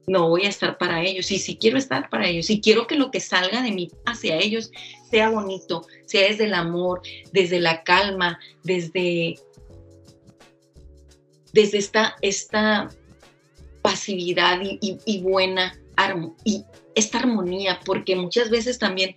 [0.07, 1.31] no voy a estar para ellos.
[1.31, 4.39] Y si quiero estar para ellos, si quiero que lo que salga de mí hacia
[4.39, 4.71] ellos
[5.11, 7.03] sea bonito, sea desde el amor,
[7.33, 9.39] desde la calma, desde,
[11.53, 12.91] desde esta, esta
[13.83, 15.79] pasividad y, buena
[16.45, 19.15] y esta armonía, porque muchas veces también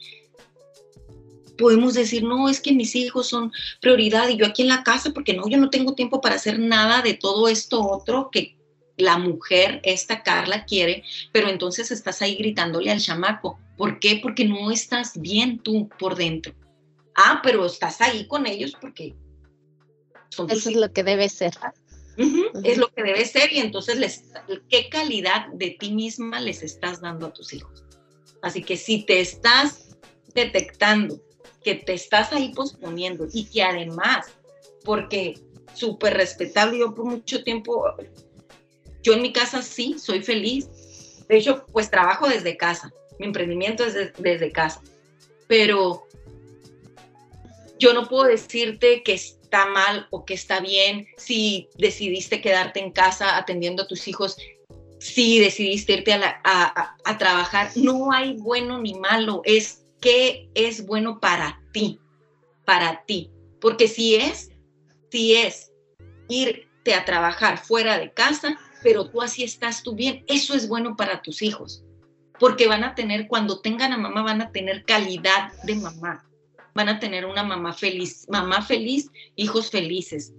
[1.57, 3.51] podemos decir, no, es que mis hijos son
[3.81, 6.59] prioridad y yo aquí en la casa, porque no, yo no tengo tiempo para hacer
[6.59, 8.57] nada de todo esto otro que
[8.97, 13.59] la mujer, esta Carla, quiere, pero entonces estás ahí gritándole al chamaco.
[13.77, 14.19] ¿Por qué?
[14.21, 16.53] Porque no estás bien tú por dentro.
[17.15, 19.15] Ah, pero estás ahí con ellos porque...
[20.49, 21.53] Eso es lo que debe ser.
[22.63, 24.23] Es lo que debe ser y entonces les,
[24.69, 27.83] qué calidad de ti misma les estás dando a tus hijos.
[28.41, 29.95] Así que si te estás
[30.33, 31.21] detectando
[31.67, 34.27] que te estás ahí posponiendo y que además,
[34.85, 35.37] porque
[35.73, 37.83] súper respetable, yo por mucho tiempo,
[39.03, 40.69] yo en mi casa sí, soy feliz.
[41.27, 44.81] De hecho, pues trabajo desde casa, mi emprendimiento es desde casa,
[45.47, 46.07] pero
[47.77, 52.93] yo no puedo decirte que está mal o que está bien, si decidiste quedarte en
[52.93, 54.37] casa atendiendo a tus hijos,
[54.99, 61.61] si decidiste irte a, trabajar, no hay bueno ni malo, es qué es bueno para
[61.71, 61.99] ti,
[62.65, 63.31] para ti.
[63.59, 64.51] Porque si es,
[65.11, 65.71] si es
[66.29, 70.95] irte a trabajar fuera de casa, pero tú así estás tú bien, eso es bueno
[70.95, 71.83] para tus hijos.
[72.39, 76.27] Porque van a tener, cuando tengan a mamá, van a tener calidad de mamá
[76.77, 80.31] van a tener una mamá feliz, mamá feliz, hijos felices.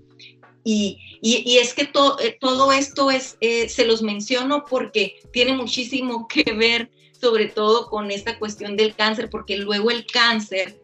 [0.64, 6.44] Y, es que eh, todo esto es, eh, se los menciono porque tiene muchísimo que
[6.52, 6.90] ver
[7.20, 10.80] sobre todo con esta cuestión del cáncer, porque luego el cáncer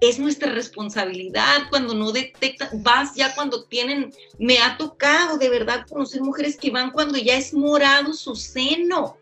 [0.00, 5.86] es nuestra responsabilidad cuando no detecta, vas ya cuando tienen, me ha tocado de verdad
[5.88, 9.16] conocer mujeres que van cuando ya es morado su seno,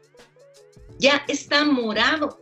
[0.99, 2.39] ya está morado.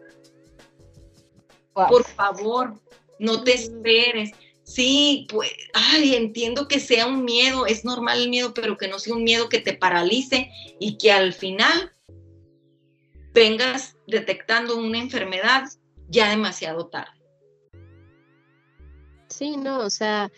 [1.72, 2.74] Por favor,
[3.18, 4.30] no te esperes.
[4.62, 8.98] Sí, pues, ay, entiendo que sea un miedo, es normal el miedo, pero que no
[8.98, 11.93] sea un miedo que te paralice y que al final
[13.34, 15.64] vengas detectando una enfermedad
[16.08, 17.10] ya demasiado tarde.
[19.28, 20.30] Sí, no, o sea,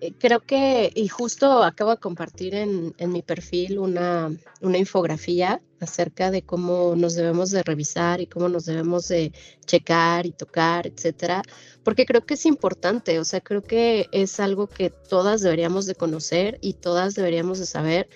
[0.00, 6.30] eh, creo que, y justo acabo de compartir en, mi perfil una, una, infografía acerca
[6.30, 9.32] de cómo nos debemos de revisar y cómo nos debemos de
[9.66, 11.42] checar y tocar, etcétera,
[11.82, 15.96] porque creo que es importante, o sea, creo que es algo que todas deberíamos de
[15.96, 18.08] conocer y todas deberíamos de saber,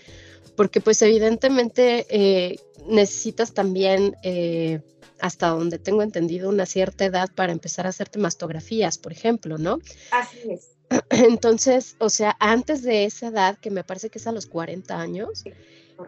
[0.56, 2.56] porque pues evidentemente eh,
[2.86, 4.16] necesitas también...
[4.22, 4.80] Eh,
[5.20, 9.78] hasta donde tengo entendido, una cierta edad para empezar a hacerte mastografías, por ejemplo, ¿no?
[10.10, 10.74] Así es.
[11.10, 15.00] Entonces, o sea, antes de esa edad, que me parece que es a los 40
[15.00, 15.44] años,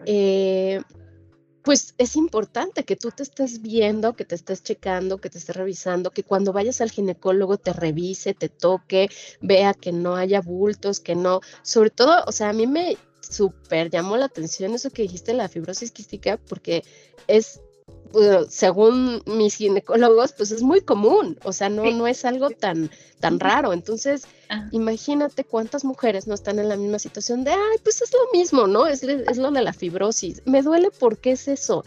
[0.04, 0.82] eh,
[1.62, 5.56] pues es importante que tú te estés viendo, que te estés checando, que te estés
[5.56, 9.08] revisando, que cuando vayas al ginecólogo te revise, te toque,
[9.40, 12.96] vea que no haya bultos, que no, sobre todo, o sea, a mí me
[13.30, 16.84] súper llamó la atención eso que dijiste, la fibrosis quística, porque
[17.26, 17.60] es
[18.48, 23.38] según mis ginecólogos, pues es muy común, o sea, no, no es algo tan, tan
[23.38, 23.72] raro.
[23.72, 24.26] Entonces,
[24.70, 28.66] imagínate cuántas mujeres no están en la misma situación de, ay, pues es lo mismo,
[28.66, 28.86] ¿no?
[28.86, 30.42] Es, es lo de la fibrosis.
[30.46, 31.84] Me duele porque es eso.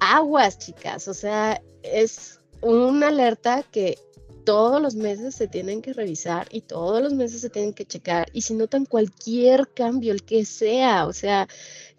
[0.00, 3.98] Aguas, chicas, o sea, es una alerta que
[4.44, 8.28] todos los meses se tienen que revisar y todos los meses se tienen que checar.
[8.32, 11.48] Y si notan cualquier cambio, el que sea, o sea,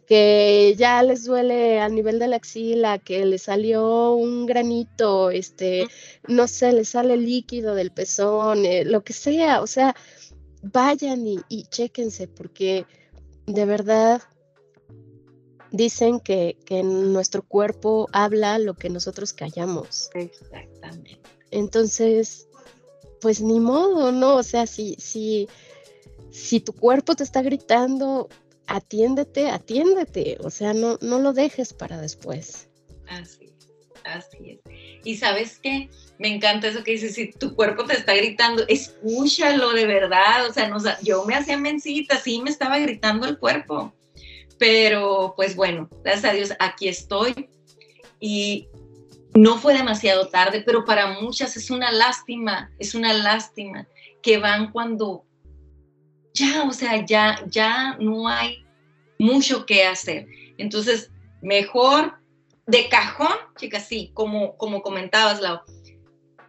[0.08, 5.88] que ya les duele al nivel de la axila, que le salió un granito, este,
[6.28, 9.96] no sé, le sale líquido del pezón, eh, lo que sea, o sea,
[10.62, 12.86] vayan y, y chéquense, porque
[13.48, 14.22] de verdad
[15.72, 20.10] dicen que, que nuestro cuerpo habla lo que nosotros callamos.
[20.14, 21.20] Exactamente.
[21.52, 22.48] Entonces,
[23.22, 24.36] pues ni modo, ¿no?
[24.36, 25.48] O sea, si, si,
[26.32, 28.30] si tu cuerpo te está gritando,
[28.68, 32.68] atiéndete, atiéndete, o sea, no, no lo dejes para después.
[33.08, 33.46] Así
[34.06, 34.60] así es.
[35.04, 39.74] Y sabes qué, me encanta eso que dices, si tu cuerpo te está gritando, escúchalo
[39.74, 43.93] de verdad, o sea, no, yo me hacía mencita, sí me estaba gritando el cuerpo,
[44.58, 47.50] pero pues bueno, gracias a Dios, aquí estoy
[48.20, 48.70] y
[49.36, 53.88] no fue demasiado tarde, pero para muchas es una lástima, es una lástima
[54.24, 55.26] que van cuando
[56.34, 58.66] ya, o sea, ya, ya no hay
[59.20, 60.28] mucho que hacer.
[60.58, 61.12] Entonces,
[61.42, 62.18] mejor
[62.66, 65.60] de cajón, chicas, sí, como, como comentabas, Lau,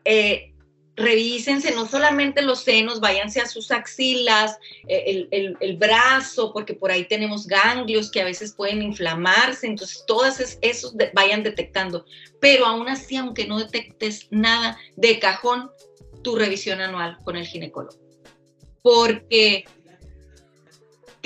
[0.05, 0.55] eh,
[0.97, 7.05] revísense no solamente los senos, váyanse a sus axilas, eh, el, brazo, porque por ahí
[7.05, 12.07] tenemos ganglios que a veces pueden inflamarse, entonces todos esos vayan detectando.
[12.41, 15.71] Pero aún así, aunque no detectes nada, de cajón,
[16.23, 17.99] tu revisión anual con el ginecólogo.
[18.83, 19.65] Porque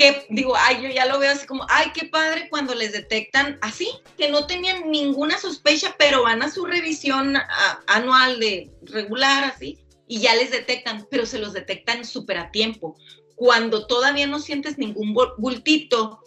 [0.01, 3.59] que digo, ay, yo ya lo veo así como, ay, qué padre cuando les detectan
[3.61, 3.87] así,
[4.17, 7.37] que no tenían ninguna sospecha, pero van a su revisión
[7.85, 9.77] anual de regular, así,
[10.07, 12.95] y ya les detectan, pero se los detectan súper a tiempo.
[13.35, 16.23] Cuando todavía no sientes ningún bultito,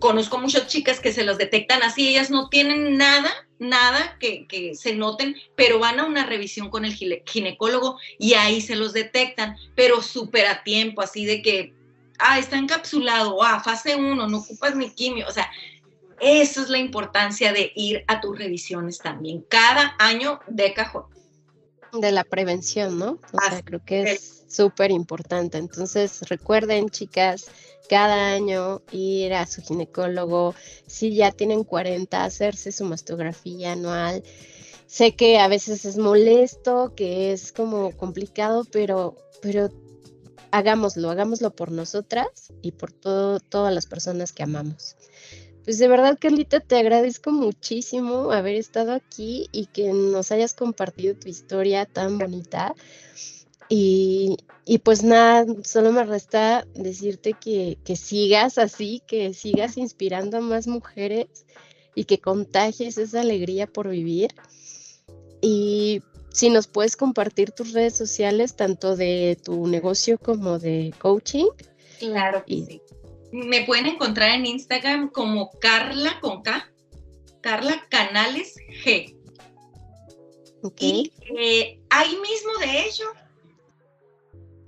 [0.00, 3.30] conozco muchas chicas que se los detectan así, ellas no tienen nada,
[3.60, 8.60] nada que, que, se noten, pero van a una revisión con el ginecólogo y ahí
[8.60, 11.77] se los detectan, pero súper a tiempo, así de que
[12.18, 15.50] ah, está encapsulado, ah, fase 1, no ocupas ni quimio, o sea,
[16.20, 21.04] eso es la importancia de ir a tus revisiones también, cada año de cajón.
[21.92, 23.18] De la prevención, ¿no?
[23.32, 25.56] O sea, creo que es súper importante.
[25.56, 27.50] Entonces, recuerden, chicas,
[27.88, 30.54] cada año ir a su ginecólogo,
[30.86, 34.22] si ya tienen 40, hacerse su mastografía anual.
[34.86, 39.70] Sé que a veces es molesto, que es como complicado, pero, pero
[40.50, 44.96] hagámoslo, hagámoslo por nosotras y por todo, todas las personas que amamos.
[45.68, 51.14] Pues de verdad, Carlita, te agradezco muchísimo haber estado aquí y que nos hayas compartido
[51.14, 52.74] tu historia tan bonita.
[53.68, 54.38] Y,
[54.82, 60.66] pues nada, solo me resta decirte que, que sigas así, que sigas inspirando a más
[60.66, 61.44] mujeres
[61.94, 64.34] y que contagies esa alegría por vivir.
[65.42, 66.00] Y
[66.30, 71.46] si nos puedes compartir tus redes sociales, tanto de tu negocio como de coaching.
[71.98, 72.82] Claro que sí.
[73.32, 76.70] Me pueden encontrar en Instagram como Carla con K,
[77.40, 79.14] Carla Canales G.
[80.78, 83.04] Y eh, ahí mismo, de hecho,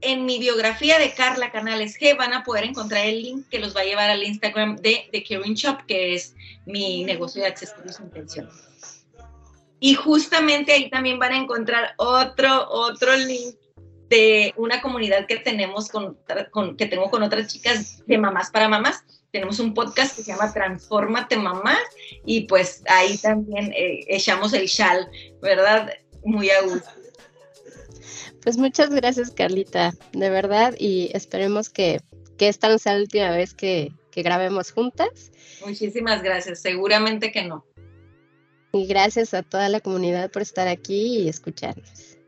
[0.02, 3.74] en mi biografía de Carla Canales G van a poder encontrar el link que los
[3.76, 6.34] va a llevar al Instagram de The Caring Shop, que es
[6.66, 8.48] mi negocio de accesorios intención.
[9.80, 13.56] Y justamente ahí también van a encontrar otro, otro link
[14.10, 16.18] de una comunidad que tenemos con,
[16.76, 19.02] que tengo con otras chicas de mamás para mamás.
[19.30, 21.78] Tenemos un podcast que se llama Transfórmate Mamás
[22.26, 25.08] y pues ahí también eh, echamos el chal,
[25.40, 25.92] ¿verdad?
[26.24, 26.90] Muy a gusto.
[28.42, 32.00] Pues muchas gracias, Carlita, de verdad, y esperemos que,
[32.36, 35.30] que esta no sea la última vez que, que grabemos juntas.
[35.64, 37.64] Muchísimas gracias, seguramente que no.
[38.72, 42.18] Y gracias a toda la comunidad por estar aquí y escucharnos.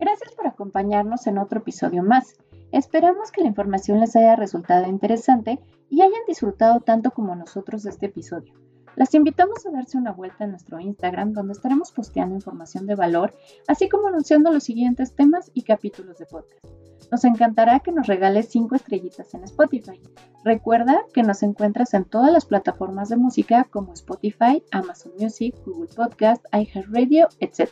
[0.00, 2.34] Gracias por acompañarnos en otro episodio más.
[2.72, 7.90] Esperamos que la información les haya resultado interesante y hayan disfrutado tanto como nosotros de
[7.90, 8.54] este episodio.
[8.96, 13.34] Las invitamos a darse una vuelta en nuestro Instagram donde estaremos posteando información de valor,
[13.68, 16.87] así como anunciando los siguientes temas y capítulos de podcast.
[17.10, 20.00] Nos encantará que nos regales 5 estrellitas en Spotify.
[20.44, 25.88] Recuerda que nos encuentras en todas las plataformas de música como Spotify, Amazon Music, Google
[25.94, 27.70] Podcast, iHeartRadio, etc.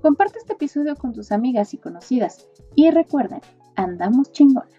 [0.00, 3.40] Comparte este episodio con tus amigas y conocidas y recuerden,
[3.76, 4.70] andamos chingonas.